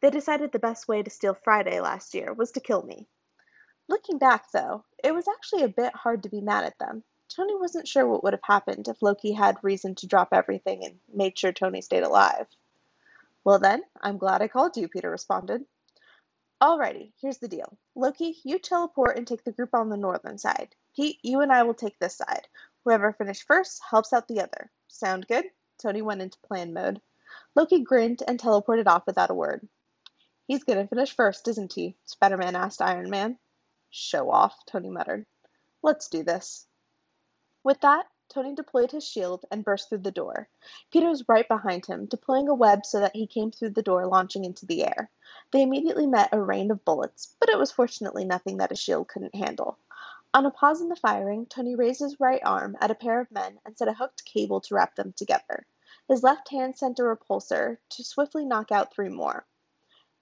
They 0.00 0.10
decided 0.10 0.50
the 0.52 0.58
best 0.58 0.88
way 0.88 1.02
to 1.02 1.10
steal 1.10 1.34
Friday 1.34 1.80
last 1.80 2.14
year 2.14 2.32
was 2.32 2.52
to 2.52 2.60
kill 2.60 2.82
me. 2.82 3.06
Looking 3.88 4.18
back, 4.18 4.50
though, 4.50 4.84
it 5.02 5.12
was 5.12 5.28
actually 5.28 5.62
a 5.62 5.68
bit 5.68 5.94
hard 5.94 6.22
to 6.22 6.28
be 6.28 6.40
mad 6.40 6.64
at 6.64 6.78
them. 6.78 7.04
Tony 7.28 7.54
wasn't 7.54 7.86
sure 7.86 8.06
what 8.06 8.24
would 8.24 8.32
have 8.32 8.42
happened 8.42 8.88
if 8.88 9.02
Loki 9.02 9.32
had 9.32 9.62
reason 9.62 9.94
to 9.96 10.06
drop 10.06 10.28
everything 10.32 10.84
and 10.84 10.98
made 11.12 11.38
sure 11.38 11.52
Tony 11.52 11.80
stayed 11.80 12.02
alive. 12.02 12.46
Well, 13.44 13.58
then, 13.58 13.82
I'm 14.00 14.18
glad 14.18 14.42
I 14.42 14.48
called 14.48 14.76
you, 14.76 14.88
Peter 14.88 15.10
responded. 15.10 15.64
Alrighty, 16.60 17.12
here's 17.20 17.38
the 17.38 17.48
deal. 17.48 17.78
Loki, 17.94 18.38
you 18.44 18.58
teleport 18.58 19.16
and 19.16 19.26
take 19.26 19.44
the 19.44 19.52
group 19.52 19.74
on 19.74 19.88
the 19.88 19.96
northern 19.96 20.38
side. 20.38 20.74
Pete, 20.96 21.18
you 21.22 21.40
and 21.40 21.52
I 21.52 21.62
will 21.62 21.74
take 21.74 21.98
this 21.98 22.16
side. 22.16 22.48
Whoever 22.84 23.12
finished 23.12 23.44
first 23.46 23.80
helps 23.88 24.12
out 24.12 24.28
the 24.28 24.40
other. 24.40 24.70
Sound 24.88 25.26
good? 25.26 25.44
Tony 25.78 26.02
went 26.02 26.22
into 26.22 26.38
plan 26.40 26.72
mode. 26.72 27.00
Loki 27.54 27.80
grinned 27.80 28.22
and 28.26 28.38
teleported 28.38 28.86
off 28.86 29.06
without 29.06 29.30
a 29.30 29.34
word. 29.34 29.68
He's 30.46 30.64
gonna 30.64 30.86
finish 30.86 31.14
first, 31.14 31.46
isn't 31.46 31.72
he? 31.72 31.96
Spider 32.04 32.36
Man 32.36 32.56
asked 32.56 32.82
Iron 32.82 33.08
Man. 33.08 33.38
Show 33.90 34.30
off, 34.30 34.64
Tony 34.66 34.90
muttered. 34.90 35.26
Let's 35.82 36.08
do 36.08 36.22
this. 36.22 36.66
With 37.62 37.80
that, 37.80 38.06
Tony 38.28 38.54
deployed 38.54 38.92
his 38.92 39.06
shield 39.06 39.44
and 39.50 39.64
burst 39.64 39.88
through 39.88 39.98
the 39.98 40.10
door. 40.10 40.48
Peter 40.92 41.08
was 41.08 41.28
right 41.28 41.46
behind 41.48 41.86
him, 41.86 42.06
deploying 42.06 42.48
a 42.48 42.54
web 42.54 42.86
so 42.86 43.00
that 43.00 43.14
he 43.14 43.26
came 43.26 43.50
through 43.50 43.70
the 43.70 43.82
door 43.82 44.06
launching 44.06 44.44
into 44.44 44.66
the 44.66 44.84
air. 44.84 45.10
They 45.50 45.62
immediately 45.62 46.06
met 46.06 46.30
a 46.32 46.40
rain 46.40 46.70
of 46.70 46.84
bullets, 46.84 47.34
but 47.40 47.48
it 47.48 47.58
was 47.58 47.72
fortunately 47.72 48.24
nothing 48.24 48.58
that 48.58 48.72
a 48.72 48.76
shield 48.76 49.08
couldn't 49.08 49.34
handle. 49.34 49.78
On 50.32 50.46
a 50.46 50.50
pause 50.52 50.80
in 50.80 50.88
the 50.88 50.94
firing, 50.94 51.46
Tony 51.46 51.74
raised 51.74 51.98
his 51.98 52.20
right 52.20 52.40
arm 52.44 52.76
at 52.80 52.92
a 52.92 52.94
pair 52.94 53.20
of 53.20 53.32
men 53.32 53.58
and 53.64 53.76
set 53.76 53.88
a 53.88 53.94
hooked 53.94 54.24
cable 54.24 54.60
to 54.60 54.74
wrap 54.76 54.94
them 54.94 55.12
together. 55.12 55.66
His 56.08 56.22
left 56.22 56.50
hand 56.50 56.78
sent 56.78 57.00
a 57.00 57.02
repulsor 57.02 57.78
to 57.88 58.04
swiftly 58.04 58.44
knock 58.44 58.70
out 58.70 58.94
three 58.94 59.08
more. 59.08 59.44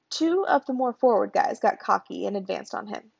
Two 0.08 0.46
of 0.46 0.64
the 0.64 0.72
more 0.72 0.94
forward 0.94 1.34
guys 1.34 1.60
got 1.60 1.78
cocky 1.78 2.24
and 2.24 2.38
advanced 2.38 2.74
on 2.74 2.86
him. 2.86 3.12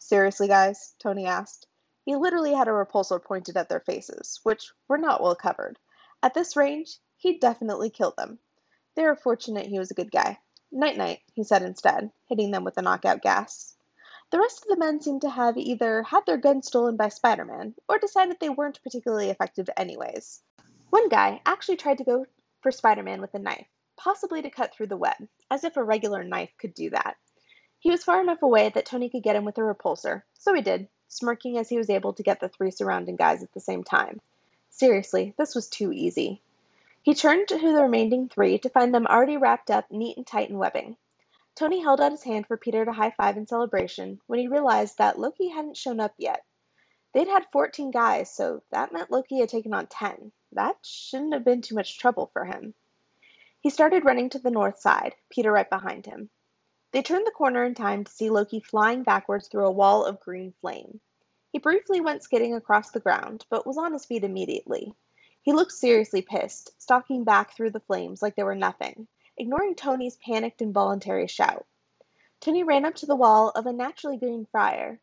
Seriously, 0.00 0.48
guys? 0.48 0.96
Tony 0.98 1.26
asked. 1.26 1.68
He 2.04 2.16
literally 2.16 2.54
had 2.54 2.66
a 2.66 2.72
repulsor 2.72 3.22
pointed 3.22 3.56
at 3.56 3.68
their 3.68 3.78
faces, 3.78 4.40
which 4.42 4.72
were 4.88 4.98
not 4.98 5.22
well 5.22 5.36
covered. 5.36 5.78
At 6.24 6.34
this 6.34 6.56
range, 6.56 6.98
he'd 7.18 7.38
definitely 7.38 7.90
kill 7.90 8.14
them. 8.16 8.40
They 8.96 9.04
were 9.04 9.14
fortunate 9.14 9.66
he 9.66 9.78
was 9.78 9.92
a 9.92 9.94
good 9.94 10.10
guy. 10.10 10.40
Night 10.72 10.96
night, 10.96 11.20
he 11.34 11.44
said 11.44 11.62
instead, 11.62 12.10
hitting 12.28 12.50
them 12.50 12.64
with 12.64 12.78
a 12.78 12.82
knockout 12.82 13.22
gas. 13.22 13.75
The 14.36 14.42
rest 14.42 14.64
of 14.64 14.68
the 14.68 14.76
men 14.76 15.00
seemed 15.00 15.22
to 15.22 15.30
have 15.30 15.56
either 15.56 16.02
had 16.02 16.26
their 16.26 16.36
guns 16.36 16.66
stolen 16.66 16.94
by 16.94 17.08
Spider 17.08 17.46
Man 17.46 17.74
or 17.88 17.98
decided 17.98 18.38
they 18.38 18.50
weren't 18.50 18.82
particularly 18.82 19.30
effective 19.30 19.70
anyways. 19.78 20.42
One 20.90 21.08
guy 21.08 21.40
actually 21.46 21.76
tried 21.76 21.96
to 21.96 22.04
go 22.04 22.26
for 22.60 22.70
Spider 22.70 23.02
Man 23.02 23.22
with 23.22 23.32
a 23.32 23.38
knife, 23.38 23.66
possibly 23.96 24.42
to 24.42 24.50
cut 24.50 24.74
through 24.74 24.88
the 24.88 24.96
web, 24.98 25.26
as 25.50 25.64
if 25.64 25.78
a 25.78 25.82
regular 25.82 26.22
knife 26.22 26.50
could 26.58 26.74
do 26.74 26.90
that. 26.90 27.16
He 27.78 27.90
was 27.90 28.04
far 28.04 28.20
enough 28.20 28.42
away 28.42 28.68
that 28.68 28.84
Tony 28.84 29.08
could 29.08 29.22
get 29.22 29.36
him 29.36 29.46
with 29.46 29.56
a 29.56 29.62
repulsor, 29.62 30.24
so 30.34 30.52
he 30.52 30.60
did, 30.60 30.88
smirking 31.08 31.56
as 31.56 31.70
he 31.70 31.78
was 31.78 31.88
able 31.88 32.12
to 32.12 32.22
get 32.22 32.38
the 32.38 32.50
three 32.50 32.70
surrounding 32.70 33.16
guys 33.16 33.42
at 33.42 33.54
the 33.54 33.60
same 33.60 33.84
time. 33.84 34.20
Seriously, 34.68 35.32
this 35.38 35.54
was 35.54 35.66
too 35.66 35.94
easy. 35.94 36.42
He 37.00 37.14
turned 37.14 37.48
to 37.48 37.58
the 37.58 37.82
remaining 37.84 38.28
three 38.28 38.58
to 38.58 38.68
find 38.68 38.94
them 38.94 39.06
already 39.06 39.38
wrapped 39.38 39.70
up 39.70 39.90
neat 39.90 40.18
and 40.18 40.26
tight 40.26 40.50
in 40.50 40.58
webbing. 40.58 40.98
Tony 41.56 41.80
held 41.80 42.02
out 42.02 42.12
his 42.12 42.22
hand 42.22 42.46
for 42.46 42.58
Peter 42.58 42.84
to 42.84 42.92
high 42.92 43.10
five 43.12 43.38
in 43.38 43.46
celebration 43.46 44.20
when 44.26 44.38
he 44.38 44.46
realized 44.46 44.98
that 44.98 45.18
Loki 45.18 45.48
hadn't 45.48 45.78
shown 45.78 46.00
up 46.00 46.12
yet. 46.18 46.44
They'd 47.14 47.28
had 47.28 47.50
14 47.50 47.90
guys, 47.90 48.30
so 48.30 48.62
that 48.70 48.92
meant 48.92 49.10
Loki 49.10 49.40
had 49.40 49.48
taken 49.48 49.72
on 49.72 49.86
10. 49.86 50.32
That 50.52 50.76
shouldn't 50.82 51.32
have 51.32 51.46
been 51.46 51.62
too 51.62 51.74
much 51.74 51.98
trouble 51.98 52.26
for 52.34 52.44
him. 52.44 52.74
He 53.60 53.70
started 53.70 54.04
running 54.04 54.28
to 54.30 54.38
the 54.38 54.50
north 54.50 54.78
side, 54.78 55.14
Peter 55.30 55.50
right 55.50 55.68
behind 55.70 56.04
him. 56.04 56.28
They 56.92 57.00
turned 57.00 57.26
the 57.26 57.30
corner 57.30 57.64
in 57.64 57.74
time 57.74 58.04
to 58.04 58.12
see 58.12 58.28
Loki 58.28 58.60
flying 58.60 59.02
backwards 59.02 59.48
through 59.48 59.66
a 59.66 59.72
wall 59.72 60.04
of 60.04 60.20
green 60.20 60.52
flame. 60.60 61.00
He 61.52 61.58
briefly 61.58 62.02
went 62.02 62.22
skidding 62.22 62.54
across 62.54 62.90
the 62.90 63.00
ground, 63.00 63.46
but 63.48 63.66
was 63.66 63.78
on 63.78 63.94
his 63.94 64.04
feet 64.04 64.24
immediately. 64.24 64.92
He 65.40 65.54
looked 65.54 65.72
seriously 65.72 66.20
pissed, 66.20 66.78
stalking 66.82 67.24
back 67.24 67.56
through 67.56 67.70
the 67.70 67.80
flames 67.80 68.20
like 68.20 68.36
they 68.36 68.42
were 68.42 68.54
nothing, 68.54 69.08
ignoring 69.38 69.74
Tony's 69.74 70.16
panicked 70.16 70.62
involuntary 70.62 71.26
shout. 71.26 71.66
Tony 72.40 72.62
ran 72.62 72.84
up 72.84 72.94
to 72.96 73.06
the 73.06 73.16
wall 73.16 73.50
of 73.50 73.66
a 73.66 73.72
naturally 73.72 74.16
green 74.16 74.46
fire, 74.46 75.00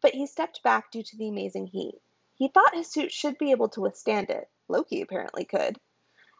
but 0.00 0.14
he 0.14 0.26
stepped 0.26 0.62
back 0.62 0.90
due 0.90 1.02
to 1.02 1.16
the 1.16 1.28
amazing 1.28 1.66
heat. 1.66 2.00
He 2.34 2.48
thought 2.48 2.74
his 2.74 2.90
suit 2.90 3.12
should 3.12 3.38
be 3.38 3.50
able 3.50 3.68
to 3.70 3.80
withstand 3.80 4.30
it. 4.30 4.48
Loki 4.68 5.00
apparently 5.00 5.44
could. 5.44 5.80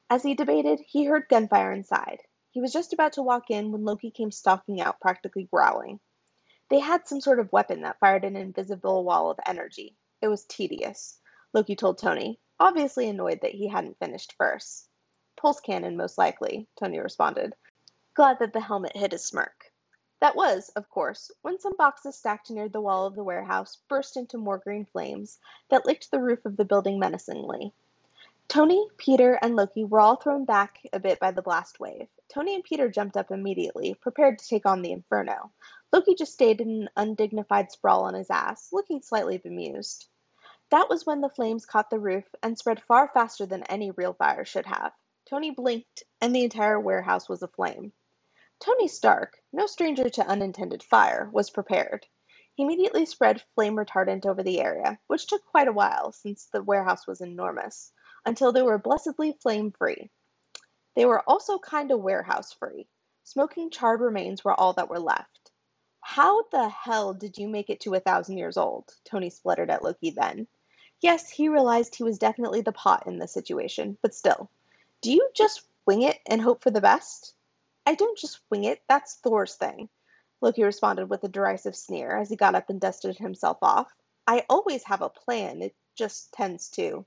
As 0.08 0.22
he 0.22 0.34
debated, 0.34 0.80
he 0.80 1.04
heard 1.04 1.28
gunfire 1.28 1.72
inside. 1.72 2.22
He 2.50 2.60
was 2.60 2.72
just 2.72 2.92
about 2.92 3.14
to 3.14 3.22
walk 3.22 3.50
in 3.50 3.72
when 3.72 3.84
Loki 3.84 4.10
came 4.10 4.30
stalking 4.30 4.80
out, 4.80 5.00
practically 5.00 5.48
growling. 5.50 6.00
They 6.68 6.78
had 6.80 7.06
some 7.06 7.20
sort 7.20 7.40
of 7.40 7.52
weapon 7.52 7.82
that 7.82 7.98
fired 7.98 8.24
an 8.24 8.36
invisible 8.36 9.04
wall 9.04 9.30
of 9.30 9.40
energy. 9.46 9.96
It 10.22 10.28
was 10.28 10.44
tedious, 10.44 11.20
Loki 11.52 11.76
told 11.76 11.98
Tony, 11.98 12.40
obviously 12.58 13.08
annoyed 13.08 13.40
that 13.42 13.52
he 13.52 13.68
hadn't 13.68 13.98
finished 13.98 14.34
first. 14.38 14.85
Pulse 15.36 15.60
cannon, 15.60 15.96
most 15.96 16.16
likely, 16.18 16.66
Tony 16.76 16.98
responded, 16.98 17.54
glad 18.14 18.38
that 18.38 18.52
the 18.52 18.60
helmet 18.60 18.96
hid 18.96 19.12
his 19.12 19.24
smirk. 19.24 19.70
That 20.18 20.34
was, 20.34 20.70
of 20.70 20.88
course, 20.88 21.30
when 21.42 21.60
some 21.60 21.76
boxes 21.76 22.16
stacked 22.16 22.50
near 22.50 22.70
the 22.70 22.80
wall 22.80 23.04
of 23.04 23.14
the 23.14 23.22
warehouse 23.22 23.76
burst 23.88 24.16
into 24.16 24.38
more 24.38 24.56
green 24.56 24.86
flames 24.86 25.38
that 25.68 25.84
licked 25.84 26.10
the 26.10 26.22
roof 26.22 26.46
of 26.46 26.56
the 26.56 26.64
building 26.64 26.98
menacingly. 26.98 27.74
Tony, 28.48 28.88
Peter, 28.96 29.34
and 29.42 29.56
Loki 29.56 29.84
were 29.84 30.00
all 30.00 30.16
thrown 30.16 30.46
back 30.46 30.80
a 30.92 31.00
bit 31.00 31.20
by 31.20 31.32
the 31.32 31.42
blast 31.42 31.80
wave. 31.80 32.08
Tony 32.28 32.54
and 32.54 32.64
Peter 32.64 32.88
jumped 32.88 33.16
up 33.16 33.30
immediately, 33.30 33.92
prepared 33.92 34.38
to 34.38 34.48
take 34.48 34.64
on 34.64 34.80
the 34.80 34.92
inferno. 34.92 35.50
Loki 35.92 36.14
just 36.14 36.32
stayed 36.32 36.60
in 36.62 36.82
an 36.82 36.88
undignified 36.96 37.70
sprawl 37.70 38.04
on 38.04 38.14
his 38.14 38.30
ass, 38.30 38.72
looking 38.72 39.02
slightly 39.02 39.36
bemused. 39.36 40.08
That 40.70 40.88
was 40.88 41.04
when 41.04 41.20
the 41.20 41.28
flames 41.28 41.66
caught 41.66 41.90
the 41.90 41.98
roof 41.98 42.24
and 42.42 42.56
spread 42.56 42.82
far 42.82 43.08
faster 43.08 43.46
than 43.46 43.64
any 43.64 43.90
real 43.90 44.14
fire 44.14 44.44
should 44.44 44.66
have. 44.66 44.92
Tony 45.28 45.50
blinked, 45.50 46.04
and 46.20 46.34
the 46.34 46.44
entire 46.44 46.78
warehouse 46.78 47.28
was 47.28 47.42
aflame. 47.42 47.92
Tony 48.60 48.86
Stark, 48.86 49.42
no 49.52 49.66
stranger 49.66 50.08
to 50.08 50.26
unintended 50.26 50.82
fire, 50.82 51.28
was 51.32 51.50
prepared. 51.50 52.06
He 52.54 52.62
immediately 52.62 53.04
spread 53.06 53.42
flame 53.54 53.74
retardant 53.74 54.24
over 54.24 54.42
the 54.42 54.60
area, 54.60 55.00
which 55.08 55.26
took 55.26 55.44
quite 55.44 55.66
a 55.66 55.72
while 55.72 56.12
since 56.12 56.46
the 56.46 56.62
warehouse 56.62 57.06
was 57.06 57.20
enormous 57.20 57.92
until 58.24 58.52
they 58.52 58.62
were 58.62 58.78
blessedly 58.78 59.32
flame 59.32 59.72
free. 59.72 60.10
They 60.94 61.04
were 61.04 61.28
also 61.28 61.58
kind 61.58 61.90
of 61.90 62.00
warehouse 62.00 62.52
free. 62.52 62.88
Smoking 63.24 63.70
charred 63.70 64.00
remains 64.00 64.44
were 64.44 64.54
all 64.58 64.74
that 64.74 64.88
were 64.88 65.00
left. 65.00 65.50
How 66.00 66.44
the 66.50 66.68
hell 66.68 67.14
did 67.14 67.36
you 67.36 67.48
make 67.48 67.68
it 67.68 67.80
to 67.80 67.94
a 67.94 68.00
thousand 68.00 68.38
years 68.38 68.56
old? 68.56 68.94
Tony 69.04 69.30
spluttered 69.30 69.70
at 69.70 69.82
Loki 69.82 70.10
then. 70.10 70.46
Yes, 71.00 71.28
he 71.28 71.48
realized 71.48 71.96
he 71.96 72.04
was 72.04 72.16
definitely 72.16 72.60
the 72.60 72.70
pot 72.70 73.08
in 73.08 73.18
this 73.18 73.32
situation, 73.34 73.98
but 74.00 74.14
still. 74.14 74.48
Do 75.02 75.12
you 75.12 75.30
just 75.34 75.62
wing 75.86 76.02
it 76.02 76.18
and 76.26 76.40
hope 76.40 76.62
for 76.62 76.70
the 76.70 76.80
best? 76.80 77.34
I 77.86 77.94
don't 77.94 78.18
just 78.18 78.40
wing 78.50 78.64
it, 78.64 78.82
that's 78.88 79.16
Thor's 79.16 79.54
thing. 79.54 79.88
Loki 80.40 80.64
responded 80.64 81.08
with 81.08 81.22
a 81.24 81.28
derisive 81.28 81.76
sneer 81.76 82.16
as 82.16 82.30
he 82.30 82.36
got 82.36 82.54
up 82.54 82.70
and 82.70 82.80
dusted 82.80 83.16
himself 83.16 83.58
off. 83.62 83.94
I 84.26 84.44
always 84.48 84.84
have 84.84 85.02
a 85.02 85.08
plan, 85.08 85.62
it 85.62 85.74
just 85.94 86.32
tends 86.32 86.68
to 86.70 87.06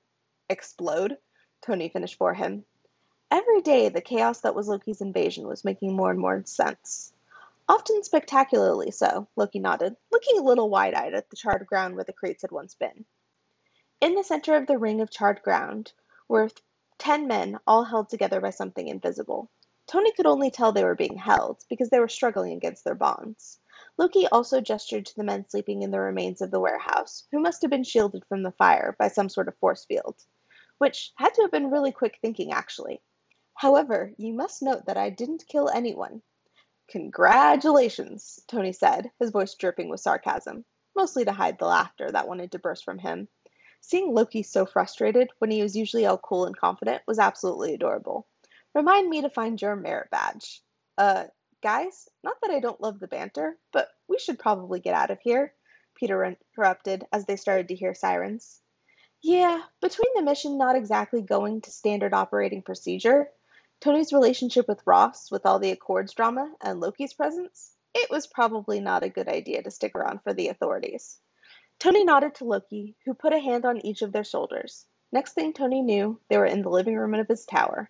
explode, 0.50 1.18
Tony 1.62 1.90
finished 1.90 2.16
for 2.16 2.34
him. 2.34 2.66
Every 3.32 3.62
day, 3.62 3.90
the 3.90 4.02
chaos 4.02 4.42
that 4.42 4.56
was 4.56 4.68
Loki's 4.68 5.02
invasion 5.02 5.48
was 5.48 5.66
making 5.66 5.96
more 5.96 6.10
and 6.10 6.20
more 6.20 6.44
sense. 6.46 7.14
Often 7.68 8.04
spectacularly 8.04 8.90
so, 8.92 9.28
Loki 9.36 9.60
nodded, 9.60 9.96
looking 10.12 10.40
a 10.40 10.44
little 10.44 10.70
wide 10.70 10.96
eyed 10.96 11.14
at 11.14 11.30
the 11.30 11.36
charred 11.36 11.68
ground 11.68 11.96
where 11.96 12.04
the 12.04 12.14
crates 12.14 12.42
had 12.42 12.52
once 12.52 12.74
been. 12.74 13.06
In 14.02 14.16
the 14.16 14.24
center 14.24 14.56
of 14.56 14.66
the 14.66 14.78
ring 14.78 15.02
of 15.02 15.12
charred 15.12 15.42
ground 15.44 15.92
were 16.28 16.50
ten 17.00 17.28
men, 17.28 17.60
all 17.66 17.84
held 17.84 18.10
together 18.10 18.40
by 18.40 18.52
something 18.52 18.88
invisible. 18.88 19.50
Tony 19.88 20.12
could 20.12 20.28
only 20.28 20.52
tell 20.52 20.72
they 20.72 20.84
were 20.84 20.94
being 20.94 21.18
held, 21.18 21.64
because 21.70 21.90
they 21.90 22.00
were 22.00 22.08
struggling 22.08 22.54
against 22.54 22.84
their 22.84 22.94
bonds. 22.94 23.60
Loki 23.98 24.28
also 24.28 24.62
gestured 24.62 25.08
to 25.08 25.16
the 25.16 25.24
men 25.24 25.50
sleeping 25.50 25.82
in 25.82 25.90
the 25.90 26.00
remains 26.00 26.42
of 26.42 26.52
the 26.52 26.60
warehouse, 26.60 27.26
who 27.32 27.40
must 27.40 27.64
have 27.64 27.72
been 27.72 27.84
shielded 27.84 28.24
from 28.30 28.44
the 28.44 28.52
fire 28.52 28.96
by 29.00 29.08
some 29.08 29.30
sort 29.30 29.48
of 29.48 29.58
force 29.58 29.86
field 29.86 30.24
which 30.80 31.12
had 31.18 31.34
to 31.34 31.42
have 31.44 31.52
been 31.52 31.70
really 31.70 31.92
quick 31.92 32.18
thinking, 32.22 32.52
actually. 32.52 33.02
However, 33.54 34.14
you 34.18 34.34
must 34.34 34.62
note 34.62 34.86
that 34.88 34.98
I 34.98 35.10
didn't 35.10 35.48
kill 35.48 35.70
anyone. 35.70 36.22
Congratulations, 36.90 38.40
Tony 38.48 38.72
said, 38.72 39.12
his 39.20 39.30
voice 39.30 39.54
dripping 39.54 39.90
with 39.90 40.00
sarcasm, 40.00 40.66
mostly 40.96 41.26
to 41.26 41.34
hide 41.34 41.60
the 41.60 41.66
laughter 41.66 42.10
that 42.12 42.28
wanted 42.28 42.54
to 42.54 42.60
burst 42.60 42.86
from 42.86 42.98
him. 42.98 43.28
Seeing 43.82 44.14
Loki 44.14 44.44
so 44.44 44.66
frustrated 44.66 45.30
when 45.40 45.52
he 45.52 45.62
was 45.62 45.76
usually 45.76 46.06
all 46.06 46.18
cool 46.18 46.46
and 46.46 46.56
confident 46.56 47.02
was 47.08 47.20
absolutely 47.20 47.74
adorable. 47.74 48.28
Remind 48.76 49.10
me 49.10 49.22
to 49.22 49.30
find 49.30 49.62
your 49.62 49.76
merit 49.76 50.12
badge. 50.12 50.62
Uh, 50.98 51.26
guys, 51.64 52.08
not 52.24 52.38
that 52.42 52.52
I 52.52 52.60
don't 52.60 52.82
love 52.82 53.00
the 53.00 53.08
banter, 53.08 53.58
but 53.72 53.90
we 54.08 54.20
should 54.20 54.38
probably 54.38 54.80
get 54.80 54.94
out 54.94 55.12
of 55.12 55.20
here, 55.22 55.54
Peter 55.96 56.24
interrupted 56.24 57.06
as 57.12 57.26
they 57.26 57.36
started 57.36 57.70
to 57.70 57.76
hear 57.76 57.94
sirens. 57.94 58.62
Yeah, 59.22 59.62
between 59.82 60.14
the 60.16 60.22
mission 60.22 60.58
not 60.58 60.76
exactly 60.76 61.22
going 61.22 61.62
to 61.62 61.72
standard 61.72 62.14
operating 62.14 62.62
procedure, 62.62 63.30
Tony's 63.82 64.14
relationship 64.14 64.68
with 64.68 64.86
Ross, 64.86 65.32
with 65.32 65.46
all 65.46 65.60
the 65.60 65.72
Accords 65.72 66.14
drama, 66.14 66.54
and 66.62 66.80
Loki's 66.80 67.14
presence, 67.14 67.76
it 67.94 68.10
was 68.10 68.28
probably 68.28 68.80
not 68.80 69.04
a 69.04 69.10
good 69.10 69.28
idea 69.28 69.64
to 69.64 69.72
stick 69.72 69.96
around 69.96 70.22
for 70.22 70.34
the 70.34 70.50
authorities. 70.50 71.20
Tony 71.80 72.04
nodded 72.04 72.36
to 72.36 72.44
Loki, 72.44 72.98
who 73.06 73.14
put 73.14 73.32
a 73.32 73.40
hand 73.40 73.64
on 73.64 73.86
each 73.86 74.02
of 74.02 74.12
their 74.12 74.26
shoulders. 74.26 74.86
Next 75.14 75.32
thing 75.32 75.54
Tony 75.54 75.82
knew, 75.82 76.20
they 76.28 76.38
were 76.38 76.46
in 76.46 76.62
the 76.62 76.70
living 76.70 76.98
room 76.98 77.14
of 77.14 77.30
his 77.30 77.46
tower. 77.46 77.90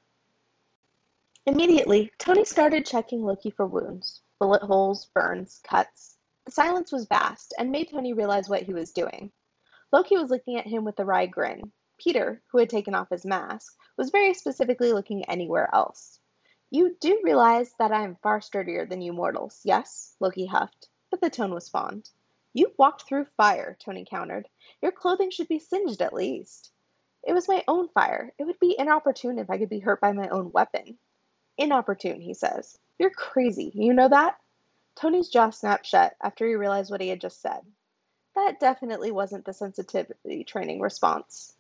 Immediately, 1.48 2.12
Tony 2.20 2.46
started 2.46 2.86
checking 2.86 3.24
Loki 3.24 3.50
for 3.50 3.66
wounds 3.66 4.22
bullet 4.38 4.62
holes, 4.62 5.08
burns, 5.08 5.60
cuts. 5.64 6.18
The 6.46 6.52
silence 6.52 6.92
was 6.92 7.08
vast 7.08 7.56
and 7.58 7.72
made 7.72 7.90
Tony 7.90 8.14
realize 8.14 8.48
what 8.48 8.62
he 8.62 8.74
was 8.74 8.92
doing. 8.92 9.32
Loki 9.92 10.18
was 10.18 10.30
looking 10.30 10.58
at 10.58 10.68
him 10.68 10.86
with 10.86 11.00
a 11.00 11.06
wry 11.06 11.26
grin. 11.26 11.72
Peter, 11.98 12.44
who 12.52 12.60
had 12.60 12.70
taken 12.70 12.94
off 12.94 13.10
his 13.10 13.26
mask, 13.26 13.76
was 13.98 14.12
very 14.12 14.36
specifically 14.36 14.94
looking 14.94 15.26
anywhere 15.26 15.68
else. 15.74 16.20
You 16.70 16.96
do 17.02 17.20
realize 17.24 17.74
that 17.80 17.92
I 17.92 18.04
am 18.04 18.18
far 18.22 18.40
sturdier 18.40 18.86
than 18.86 19.02
you 19.02 19.14
mortals, 19.14 19.60
yes? 19.64 20.16
Loki 20.20 20.46
huffed, 20.46 20.90
but 21.10 21.22
the 21.22 21.32
tone 21.32 21.56
was 21.56 21.68
fond. 21.68 22.08
You 22.54 22.74
walked 22.78 23.04
through 23.04 23.26
fire, 23.38 23.78
Tony 23.80 24.06
countered. 24.10 24.48
Your 24.82 24.92
clothing 24.92 25.32
should 25.32 25.48
be 25.48 25.60
singed 25.60 26.02
at 26.02 26.14
least. 26.14 26.72
It 27.24 27.34
was 27.34 27.48
my 27.48 27.64
own 27.68 27.90
fire. 27.90 28.34
It 28.38 28.46
would 28.46 28.60
be 28.60 28.76
inopportune 28.78 29.40
if 29.40 29.50
I 29.50 29.58
could 29.58 29.70
be 29.70 29.80
hurt 29.80 30.02
by 30.02 30.14
my 30.14 30.28
own 30.30 30.52
weapon. 30.52 30.98
Inopportune, 31.58 32.22
he 32.22 32.34
says. 32.34 32.78
You're 32.98 33.12
crazy. 33.12 33.72
You 33.76 33.94
know 33.94 34.10
that? 34.10 34.38
Tony's 34.96 35.30
jaw 35.30 35.50
snapped 35.50 35.86
shut 35.86 36.16
after 36.22 36.48
he 36.48 36.56
realized 36.56 36.92
what 36.92 37.02
he 37.02 37.10
had 37.10 37.22
just 37.22 37.42
said. 37.42 37.62
That 38.36 38.60
definitely 38.60 39.12
wasn't 39.12 39.46
the 39.46 39.54
sensitivity 39.54 40.44
training 40.44 40.80
response. 40.80 41.56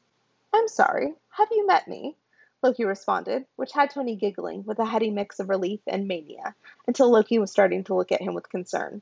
I'm 0.53 0.67
sorry, 0.67 1.13
have 1.29 1.49
you 1.51 1.67
met 1.67 1.87
me? 1.87 2.15
Loki 2.61 2.83
responded, 2.83 3.45
which 3.55 3.71
had 3.71 3.89
Tony 3.89 4.15
giggling 4.15 4.63
with 4.65 4.79
a 4.79 4.85
heady 4.85 5.09
mix 5.11 5.39
of 5.39 5.49
relief 5.49 5.79
and 5.87 6.07
mania, 6.07 6.55
until 6.87 7.09
Loki 7.09 7.39
was 7.39 7.51
starting 7.51 7.83
to 7.85 7.95
look 7.95 8.11
at 8.11 8.21
him 8.21 8.33
with 8.33 8.49
concern. 8.49 9.01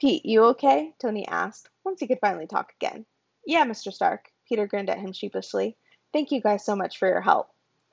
Pete, 0.00 0.26
you 0.26 0.44
okay? 0.44 0.92
Tony 0.98 1.26
asked, 1.26 1.68
once 1.84 2.00
he 2.00 2.06
could 2.06 2.20
finally 2.20 2.46
talk 2.46 2.72
again. 2.80 3.06
Yeah, 3.46 3.64
Mr. 3.64 3.92
Stark. 3.92 4.30
Peter 4.48 4.66
grinned 4.66 4.90
at 4.90 4.98
him 4.98 5.12
sheepishly. 5.12 5.76
Thank 6.12 6.32
you 6.32 6.40
guys 6.40 6.64
so 6.64 6.76
much 6.76 6.98
for 6.98 7.08
your 7.08 7.20
help. 7.20 7.48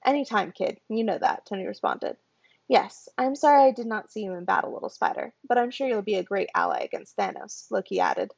Any 0.05 0.25
time, 0.25 0.51
kid. 0.51 0.79
You 0.89 1.03
know 1.03 1.17
that, 1.17 1.46
Tony 1.46 1.65
responded. 1.65 2.17
Yes, 2.67 3.10
I'm 3.17 3.36
sorry 3.36 3.63
I 3.63 3.72
did 3.72 3.86
not 3.86 4.12
see 4.12 4.24
you 4.24 4.34
in 4.34 4.46
battle, 4.46 4.74
little 4.74 4.89
spider, 4.89 5.34
but 5.48 5.58
I'm 5.58 5.72
sure 5.72 5.88
you'll 5.88 6.01
be 6.01 6.15
a 6.15 6.24
great 6.24 6.50
ally 6.55 6.79
against 6.79 7.17
Thanos, 7.17 7.70
Loki 7.70 8.00
added. 8.00 8.31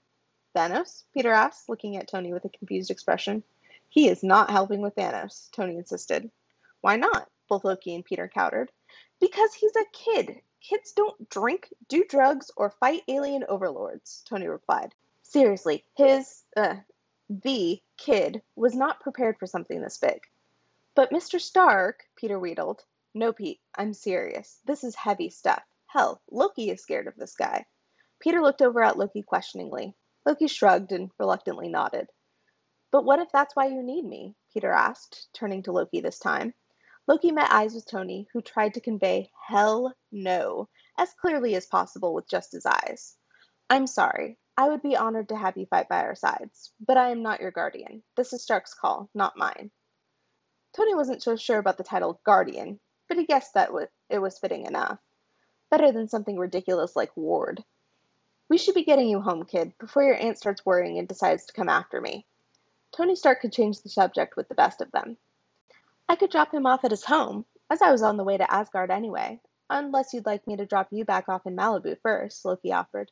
Thanos? 0.55 1.03
Peter 1.13 1.31
asked, 1.31 1.69
looking 1.69 1.97
at 1.97 2.07
Tony 2.07 2.33
with 2.33 2.43
a 2.45 2.49
confused 2.49 2.91
expression. 2.91 3.43
He 3.89 4.07
is 4.09 4.23
not 4.23 4.49
helping 4.49 4.81
with 4.81 4.95
Thanos, 4.95 5.51
Tony 5.51 5.77
insisted. 5.77 6.31
Why 6.81 6.95
not? 6.95 7.29
Both 7.47 7.63
Loki 7.63 7.93
and 7.93 8.03
Peter 8.03 8.27
countered. 8.27 8.71
Because 9.19 9.53
he's 9.53 9.75
a 9.75 9.85
kid. 9.91 10.41
Kids 10.63 10.93
don't 10.93 11.29
drink, 11.29 11.73
do 11.89 12.05
drugs, 12.05 12.49
or 12.55 12.69
fight 12.69 13.03
alien 13.09 13.43
overlords, 13.49 14.23
Tony 14.25 14.47
replied. 14.47 14.95
Seriously, 15.21 15.83
his, 15.95 16.43
uh, 16.55 16.77
the 17.29 17.81
kid 17.97 18.41
was 18.55 18.73
not 18.73 19.01
prepared 19.01 19.37
for 19.37 19.45
something 19.45 19.81
this 19.81 19.97
big. 19.97 20.21
But 20.95 21.11
Mr. 21.11 21.39
Stark, 21.39 22.05
Peter 22.15 22.39
wheedled. 22.39 22.85
No, 23.13 23.33
Pete, 23.33 23.59
I'm 23.75 23.93
serious. 23.93 24.59
This 24.65 24.85
is 24.85 24.95
heavy 24.95 25.29
stuff. 25.29 25.63
Hell, 25.87 26.21
Loki 26.31 26.69
is 26.69 26.81
scared 26.81 27.07
of 27.07 27.15
this 27.17 27.35
guy. 27.35 27.65
Peter 28.19 28.41
looked 28.41 28.61
over 28.61 28.81
at 28.81 28.97
Loki 28.97 29.21
questioningly. 29.21 29.93
Loki 30.25 30.47
shrugged 30.47 30.93
and 30.93 31.11
reluctantly 31.19 31.67
nodded. 31.67 32.09
But 32.89 33.03
what 33.03 33.19
if 33.19 33.31
that's 33.33 33.55
why 33.55 33.65
you 33.65 33.83
need 33.83 34.05
me? 34.05 34.35
Peter 34.53 34.71
asked, 34.71 35.27
turning 35.33 35.63
to 35.63 35.73
Loki 35.73 35.99
this 35.99 36.19
time. 36.19 36.53
Loki 37.05 37.31
met 37.31 37.51
eyes 37.51 37.73
with 37.73 37.85
Tony, 37.85 38.27
who 38.31 38.41
tried 38.41 38.73
to 38.75 38.79
convey 38.79 39.29
hell 39.47 39.93
no 40.11 40.69
as 40.97 41.13
clearly 41.13 41.55
as 41.55 41.65
possible 41.65 42.13
with 42.13 42.29
just 42.29 42.53
his 42.53 42.65
eyes. 42.65 43.17
I'm 43.69 43.87
sorry. 43.87 44.37
I 44.55 44.69
would 44.69 44.81
be 44.81 44.95
honored 44.95 45.29
to 45.29 45.35
have 45.35 45.57
you 45.57 45.65
fight 45.65 45.89
by 45.89 46.03
our 46.03 46.15
sides, 46.15 46.71
but 46.79 46.95
I 46.95 47.09
am 47.09 47.23
not 47.23 47.41
your 47.41 47.51
guardian. 47.51 48.03
This 48.15 48.31
is 48.31 48.43
Stark's 48.43 48.73
call, 48.73 49.09
not 49.13 49.35
mine. 49.35 49.71
Tony 50.73 50.95
wasn't 50.95 51.23
so 51.23 51.35
sure 51.35 51.57
about 51.57 51.77
the 51.77 51.83
title 51.83 52.21
guardian, 52.23 52.79
but 53.09 53.17
he 53.17 53.25
guessed 53.25 53.55
that 53.55 53.71
it 54.09 54.19
was 54.19 54.39
fitting 54.39 54.65
enough. 54.65 54.99
Better 55.71 55.91
than 55.91 56.07
something 56.07 56.37
ridiculous 56.37 56.95
like 56.95 57.17
ward. 57.17 57.63
We 58.47 58.57
should 58.57 58.75
be 58.75 58.83
getting 58.83 59.09
you 59.09 59.19
home, 59.19 59.43
kid, 59.45 59.73
before 59.79 60.03
your 60.03 60.15
aunt 60.15 60.37
starts 60.37 60.65
worrying 60.65 60.99
and 60.99 61.07
decides 61.07 61.45
to 61.47 61.53
come 61.53 61.69
after 61.69 61.99
me. 61.99 62.25
Tony 62.95 63.15
Stark 63.15 63.41
could 63.41 63.51
change 63.51 63.81
the 63.81 63.89
subject 63.89 64.37
with 64.37 64.47
the 64.47 64.55
best 64.55 64.79
of 64.79 64.91
them. 64.91 65.17
I 66.07 66.15
could 66.15 66.31
drop 66.31 66.53
him 66.53 66.65
off 66.65 66.83
at 66.83 66.91
his 66.91 67.05
home, 67.05 67.45
as 67.69 67.81
I 67.81 67.91
was 67.91 68.03
on 68.03 68.17
the 68.17 68.23
way 68.23 68.37
to 68.37 68.53
Asgard 68.53 68.91
anyway, 68.91 69.39
unless 69.69 70.13
you'd 70.13 70.25
like 70.25 70.45
me 70.45 70.57
to 70.57 70.65
drop 70.65 70.89
you 70.91 71.05
back 71.05 71.29
off 71.29 71.45
in 71.45 71.55
Malibu 71.55 71.97
first, 72.01 72.43
Loki 72.45 72.71
offered. 72.71 73.11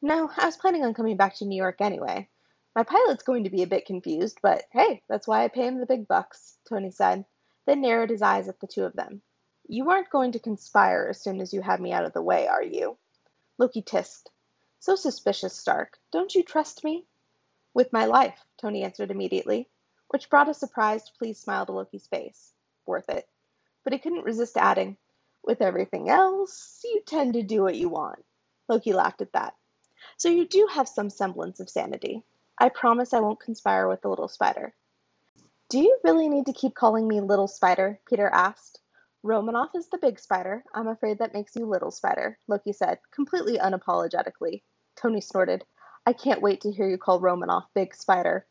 No, 0.00 0.30
I 0.36 0.46
was 0.46 0.56
planning 0.56 0.84
on 0.84 0.94
coming 0.94 1.16
back 1.16 1.34
to 1.36 1.44
New 1.44 1.56
York 1.56 1.80
anyway. 1.80 2.28
My 2.76 2.84
pilot's 2.84 3.24
going 3.24 3.44
to 3.44 3.50
be 3.50 3.62
a 3.62 3.66
bit 3.66 3.86
confused, 3.86 4.38
but 4.42 4.64
hey, 4.70 5.02
that's 5.08 5.26
why 5.26 5.42
I 5.42 5.48
pay 5.48 5.66
him 5.66 5.78
the 5.78 5.86
big 5.86 6.06
bucks, 6.06 6.56
Tony 6.68 6.90
said, 6.90 7.24
then 7.66 7.80
narrowed 7.80 8.10
his 8.10 8.22
eyes 8.22 8.48
at 8.48 8.60
the 8.60 8.68
two 8.68 8.84
of 8.84 8.92
them. 8.92 9.20
You 9.66 9.90
aren't 9.90 10.10
going 10.10 10.32
to 10.32 10.38
conspire 10.38 11.08
as 11.10 11.20
soon 11.20 11.40
as 11.40 11.52
you 11.52 11.60
have 11.60 11.80
me 11.80 11.92
out 11.92 12.04
of 12.04 12.12
the 12.12 12.22
way, 12.22 12.46
are 12.46 12.62
you? 12.62 12.96
Loki 13.58 13.82
tisked. 13.82 14.30
So 14.78 14.94
suspicious, 14.94 15.54
Stark. 15.54 15.98
Don't 16.12 16.34
you 16.34 16.44
trust 16.44 16.84
me? 16.84 17.04
With 17.74 17.92
my 17.92 18.06
life, 18.06 18.38
Tony 18.56 18.84
answered 18.84 19.10
immediately, 19.10 19.68
which 20.08 20.30
brought 20.30 20.48
a 20.48 20.54
surprised, 20.54 21.12
pleased 21.18 21.42
smile 21.42 21.66
to 21.66 21.72
Loki's 21.72 22.06
face. 22.06 22.52
Worth 22.86 23.08
it. 23.08 23.28
But 23.84 23.92
he 23.92 23.98
couldn't 23.98 24.24
resist 24.24 24.56
adding, 24.56 24.96
With 25.44 25.62
everything 25.62 26.08
else, 26.10 26.80
you 26.84 27.02
tend 27.06 27.34
to 27.34 27.42
do 27.42 27.62
what 27.62 27.76
you 27.76 27.88
want. 27.88 28.24
Loki 28.68 28.92
laughed 28.92 29.22
at 29.22 29.32
that. 29.32 29.54
So 30.16 30.28
you 30.28 30.46
do 30.46 30.68
have 30.70 30.88
some 30.88 31.10
semblance 31.10 31.60
of 31.60 31.70
sanity. 31.70 32.22
I 32.58 32.68
promise 32.68 33.14
I 33.14 33.20
won't 33.20 33.40
conspire 33.40 33.88
with 33.88 34.02
the 34.02 34.08
little 34.08 34.28
spider. 34.28 34.74
Do 35.68 35.78
you 35.78 35.98
really 36.04 36.28
need 36.28 36.46
to 36.46 36.52
keep 36.52 36.74
calling 36.74 37.06
me 37.06 37.20
little 37.20 37.48
spider? 37.48 38.00
Peter 38.08 38.28
asked. 38.32 38.80
Romanoff 39.22 39.74
is 39.74 39.88
the 39.88 39.98
big 39.98 40.18
spider. 40.18 40.64
I'm 40.72 40.88
afraid 40.88 41.18
that 41.18 41.34
makes 41.34 41.56
you 41.56 41.66
little 41.66 41.90
spider, 41.90 42.38
Loki 42.48 42.72
said, 42.72 43.00
completely 43.10 43.58
unapologetically. 43.58 44.62
Tony 44.96 45.20
snorted. 45.20 45.64
I 46.06 46.14
can't 46.14 46.40
wait 46.40 46.62
to 46.62 46.72
hear 46.72 46.88
you 46.88 46.98
call 46.98 47.20
Romanoff 47.20 47.66
big 47.74 47.94
spider. 47.94 48.46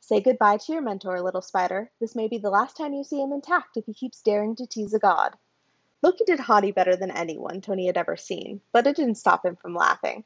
Say 0.00 0.20
goodbye 0.20 0.58
to 0.58 0.72
your 0.72 0.82
mentor, 0.82 1.20
little 1.20 1.42
spider. 1.42 1.90
This 2.00 2.14
may 2.14 2.28
be 2.28 2.38
the 2.38 2.50
last 2.50 2.76
time 2.76 2.92
you 2.92 3.02
see 3.02 3.20
him 3.20 3.32
intact 3.32 3.76
if 3.76 3.86
he 3.86 3.94
keeps 3.94 4.22
daring 4.22 4.54
to 4.56 4.66
tease 4.66 4.94
a 4.94 4.98
god. 4.98 5.36
Loki 6.02 6.24
did 6.24 6.38
haughty 6.38 6.70
better 6.70 6.94
than 6.94 7.10
anyone 7.10 7.60
Tony 7.60 7.86
had 7.86 7.96
ever 7.96 8.16
seen, 8.16 8.60
but 8.72 8.86
it 8.86 8.96
didn't 8.96 9.16
stop 9.16 9.44
him 9.44 9.56
from 9.56 9.74
laughing. 9.74 10.24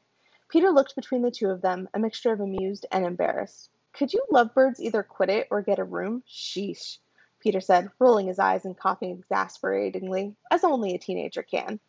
Peter 0.49 0.69
looked 0.69 0.95
between 0.95 1.21
the 1.21 1.31
two 1.31 1.49
of 1.49 1.61
them, 1.61 1.89
a 1.93 1.99
mixture 1.99 2.31
of 2.31 2.41
amused 2.41 2.85
and 2.91 3.05
embarrassed. 3.05 3.71
Could 3.93 4.13
you 4.13 4.23
lovebirds 4.29 4.79
either 4.81 5.01
quit 5.01 5.29
it 5.29 5.47
or 5.49 5.61
get 5.61 5.79
a 5.79 5.83
room? 5.83 6.23
Sheesh. 6.27 6.99
Peter 7.39 7.59
said, 7.61 7.89
rolling 7.99 8.27
his 8.27 8.37
eyes 8.37 8.65
and 8.65 8.77
coughing 8.77 9.11
exasperatingly, 9.11 10.35
as 10.51 10.63
only 10.63 10.93
a 10.93 10.99
teenager 10.99 11.41
can. 11.41 11.79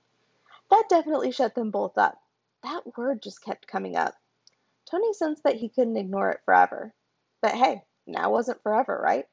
That 0.70 0.84
definitely 0.88 1.32
shut 1.32 1.54
them 1.54 1.70
both 1.70 1.98
up. 1.98 2.18
That 2.62 2.96
word 2.96 3.20
just 3.20 3.42
kept 3.42 3.66
coming 3.66 3.96
up. 3.96 4.14
Tony 4.90 5.12
sensed 5.12 5.42
that 5.44 5.56
he 5.56 5.68
couldn't 5.68 5.96
ignore 5.96 6.30
it 6.30 6.40
forever. 6.44 6.94
But 7.42 7.54
hey, 7.56 7.82
now 8.06 8.30
wasn't 8.30 8.62
forever, 8.62 8.98
right? 9.02 9.26